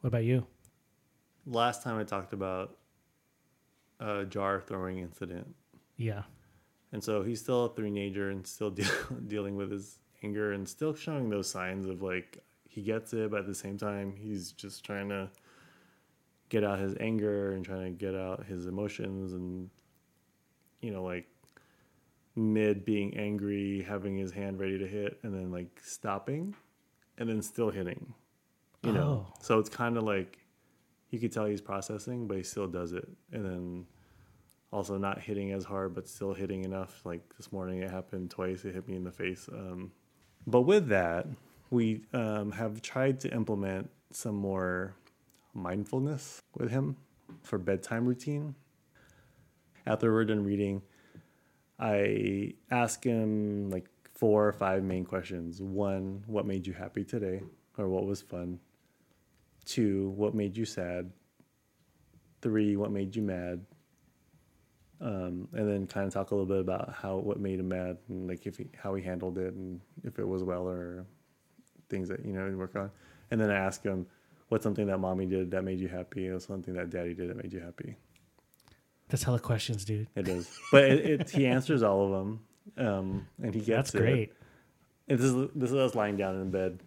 [0.00, 0.46] What about you?
[1.46, 2.78] Last time I talked about
[4.00, 5.54] a jar throwing incident,
[5.96, 6.22] Yeah.
[6.92, 8.86] and so he's still a teenager and still deal,
[9.26, 12.38] dealing with his anger and still showing those signs of like
[12.68, 15.30] he gets it, but at the same time he's just trying to
[16.48, 19.70] get out his anger and trying to get out his emotions and
[20.80, 21.26] you know like
[22.36, 26.54] mid being angry, having his hand ready to hit, and then like stopping,
[27.18, 28.12] and then still hitting.
[28.82, 29.34] You know, Oh.
[29.40, 30.38] so it's kind of like
[31.10, 33.86] you could tell he's processing, but he still does it, and then
[34.72, 37.00] also not hitting as hard, but still hitting enough.
[37.04, 38.64] Like this morning, it happened twice.
[38.64, 39.48] It hit me in the face.
[39.52, 39.92] Um,
[40.46, 41.26] but with that,
[41.70, 44.94] we um, have tried to implement some more
[45.54, 46.96] mindfulness with him
[47.42, 48.54] for bedtime routine.
[49.86, 50.82] After we're done reading,
[51.78, 55.60] I ask him like four or five main questions.
[55.60, 57.42] One, what made you happy today,
[57.78, 58.60] or what was fun?
[59.64, 61.10] Two, what made you sad?
[62.42, 63.64] Three, what made you mad?
[65.00, 67.98] Um, and then kind of talk a little bit about how what made him mad
[68.08, 71.04] and like if he, how he handled it and if it was well or
[71.88, 72.90] things that you know to work on.
[73.30, 74.06] And then I ask him,
[74.48, 76.28] what's something that mommy did that made you happy?
[76.28, 77.96] Or something that daddy did that made you happy?
[79.08, 80.08] That's hella questions, dude.
[80.14, 82.40] It is, but it, it, he answers all of them,
[82.78, 83.98] um, and he gets That's it.
[83.98, 84.32] great.
[85.08, 86.80] And this is this is us lying down in bed.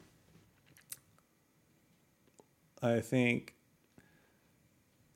[2.81, 3.55] I think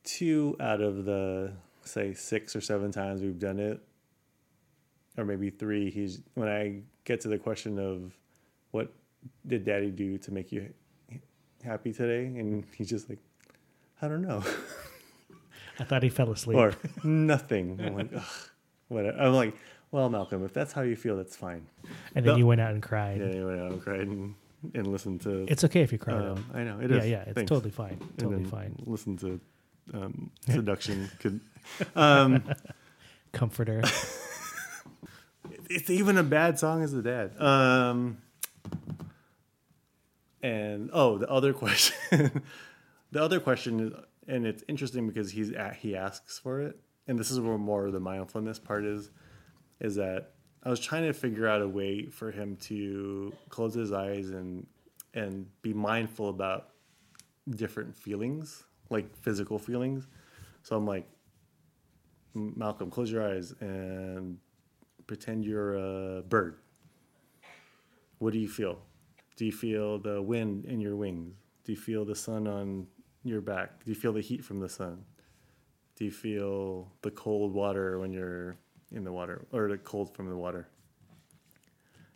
[0.03, 3.81] two out of the say six or seven times we've done it,
[5.17, 5.89] or maybe three.
[5.89, 8.13] He's when I get to the question of
[8.71, 8.91] what
[9.45, 10.73] did Daddy do to make you
[11.63, 13.19] happy today, and he's just like,
[14.01, 14.43] I don't know,
[15.79, 16.57] I thought he fell asleep.
[16.57, 16.73] or
[17.03, 17.79] nothing.
[17.83, 18.23] I'm like, Ugh,
[18.87, 19.17] whatever.
[19.19, 19.55] I'm like,
[19.91, 21.67] well, Malcolm, if that's how you feel, that's fine.
[22.15, 22.37] and then No.
[22.37, 23.19] you went out and cried.
[23.19, 24.35] Yeah, anyway, I cried and,
[24.73, 25.45] and listen to.
[25.47, 26.15] It's okay if you cry.
[26.15, 27.09] um, I know it yeah, is.
[27.09, 27.23] yeah.
[27.23, 27.49] It's Thanks.
[27.49, 27.99] totally fine.
[28.17, 28.75] Totally fine.
[28.85, 29.39] Listen to
[29.93, 31.09] um, seduction.
[31.19, 31.41] Could
[31.95, 32.43] um,
[33.31, 33.81] Comforter.
[35.69, 37.39] it's even a bad song as a dad.
[37.39, 38.17] Um,
[40.43, 42.41] and oh, the other question,
[43.11, 43.93] the other question is,
[44.27, 47.85] and it's interesting because he's at, he asks for it, and this is where more
[47.87, 49.11] of the mindfulness part is,
[49.79, 50.33] is that
[50.63, 54.67] I was trying to figure out a way for him to close his eyes and
[55.13, 56.69] and be mindful about
[57.49, 60.07] different feelings, like physical feelings.
[60.63, 61.07] So I'm like,
[62.33, 64.37] Malcolm, close your eyes and
[65.07, 66.59] pretend you're a bird.
[68.19, 68.79] What do you feel?
[69.35, 71.35] Do you feel the wind in your wings?
[71.65, 72.87] Do you feel the sun on
[73.23, 73.83] your back?
[73.83, 75.03] Do you feel the heat from the sun?
[75.95, 78.55] Do you feel the cold water when you're
[78.91, 80.67] in the water or the cold from the water?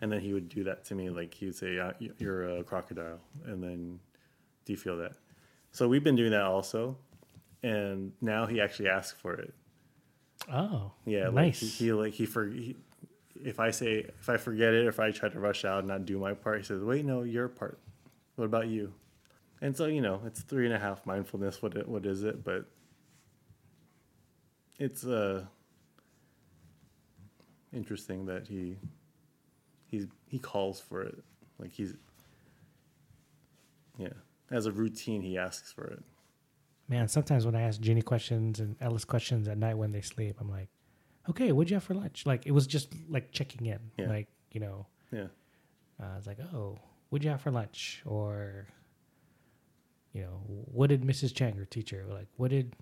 [0.01, 1.09] And then he would do that to me.
[1.09, 1.79] Like he would say,
[2.17, 3.19] You're a crocodile.
[3.45, 3.99] And then,
[4.65, 5.13] do you feel that?
[5.71, 6.97] So we've been doing that also.
[7.63, 9.53] And now he actually asks for it.
[10.51, 11.59] Oh, Yeah, like nice.
[11.59, 12.75] he, he like he for he,
[13.43, 16.05] if I say if I forget it, if I try to rush out and not
[16.05, 17.79] do my part, he says, "Wait, no, your part.
[18.35, 18.93] What about you?"
[19.61, 21.61] And so you know, it's three and a half mindfulness.
[21.61, 22.43] What it, what is it?
[22.43, 22.65] But
[24.77, 25.45] it's uh
[27.75, 28.77] interesting that he
[29.85, 31.23] he's he calls for it.
[31.59, 31.93] Like he's
[33.97, 34.09] yeah,
[34.51, 36.03] as a routine, he asks for it.
[36.87, 40.37] Man, sometimes when I ask Ginny questions and Ellis questions at night when they sleep,
[40.39, 40.67] I'm like,
[41.29, 42.25] okay, what'd you have for lunch?
[42.25, 43.79] Like, it was just like checking in.
[43.97, 44.07] Yeah.
[44.09, 45.27] Like, you know, Yeah,
[46.01, 46.77] uh, I was like, oh,
[47.09, 48.03] what'd you have for lunch?
[48.05, 48.67] Or,
[50.13, 51.33] you know, what did Mrs.
[51.33, 52.75] Chang, your teacher, like, what did,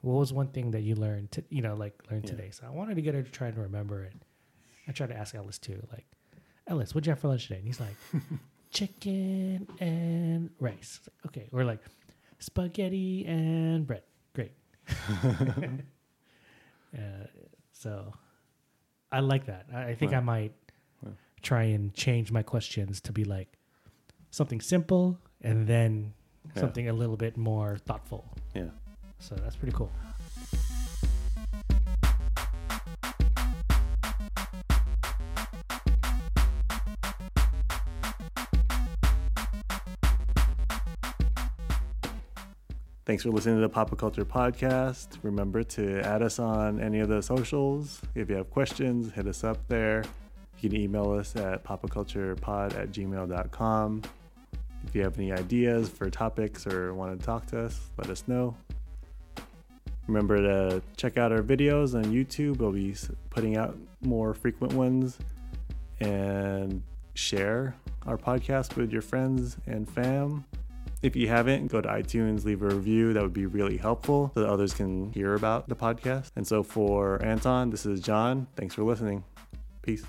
[0.00, 2.30] what was one thing that you learned, to, you know, like learned Yeah.
[2.30, 2.50] today?
[2.50, 4.14] So I wanted to get her to try and remember it.
[4.88, 6.06] I tried to ask Ellis too, like,
[6.66, 7.58] Ellis, what'd you have for lunch today?
[7.58, 7.96] And he's like,
[8.70, 11.00] chicken and rice.
[11.26, 11.48] Okay.
[11.52, 11.80] Or like,
[12.38, 14.02] spaghetti and bread.
[14.34, 14.52] Great.
[16.96, 16.98] uh,
[17.72, 18.12] so
[19.12, 19.66] I like that.
[19.74, 20.52] I, I think I might
[21.02, 21.12] Wow.
[21.42, 23.58] try and change my questions to be like
[24.30, 26.14] something simple and then
[26.54, 26.60] Yeah.
[26.62, 28.24] something a little bit more thoughtful.
[28.54, 28.70] yeah.
[29.18, 29.90] So that's pretty cool.
[43.06, 45.18] Thanks for listening to the Papa Culture Podcast.
[45.22, 48.00] Remember to add us on any of the socials.
[48.14, 50.04] If you have questions, hit us up there.
[50.60, 54.02] You can email us at papaculturepod at gmail.com.
[54.86, 58.24] If you have any ideas for topics or want to talk to us, let us
[58.26, 58.56] know.
[60.06, 62.56] Remember to check out our videos on YouTube.
[62.56, 62.94] We'll be
[63.28, 65.18] putting out more frequent ones
[66.00, 66.82] and
[67.12, 67.74] share
[68.06, 70.46] our podcast with your friends and fam.
[71.04, 73.12] If you haven't, go to iTunes, leave a review.
[73.12, 76.30] That would be really helpful so that others can hear about the podcast.
[76.34, 78.46] And so for Anton, this is John.
[78.56, 79.22] Thanks for listening.
[79.82, 80.02] Peace.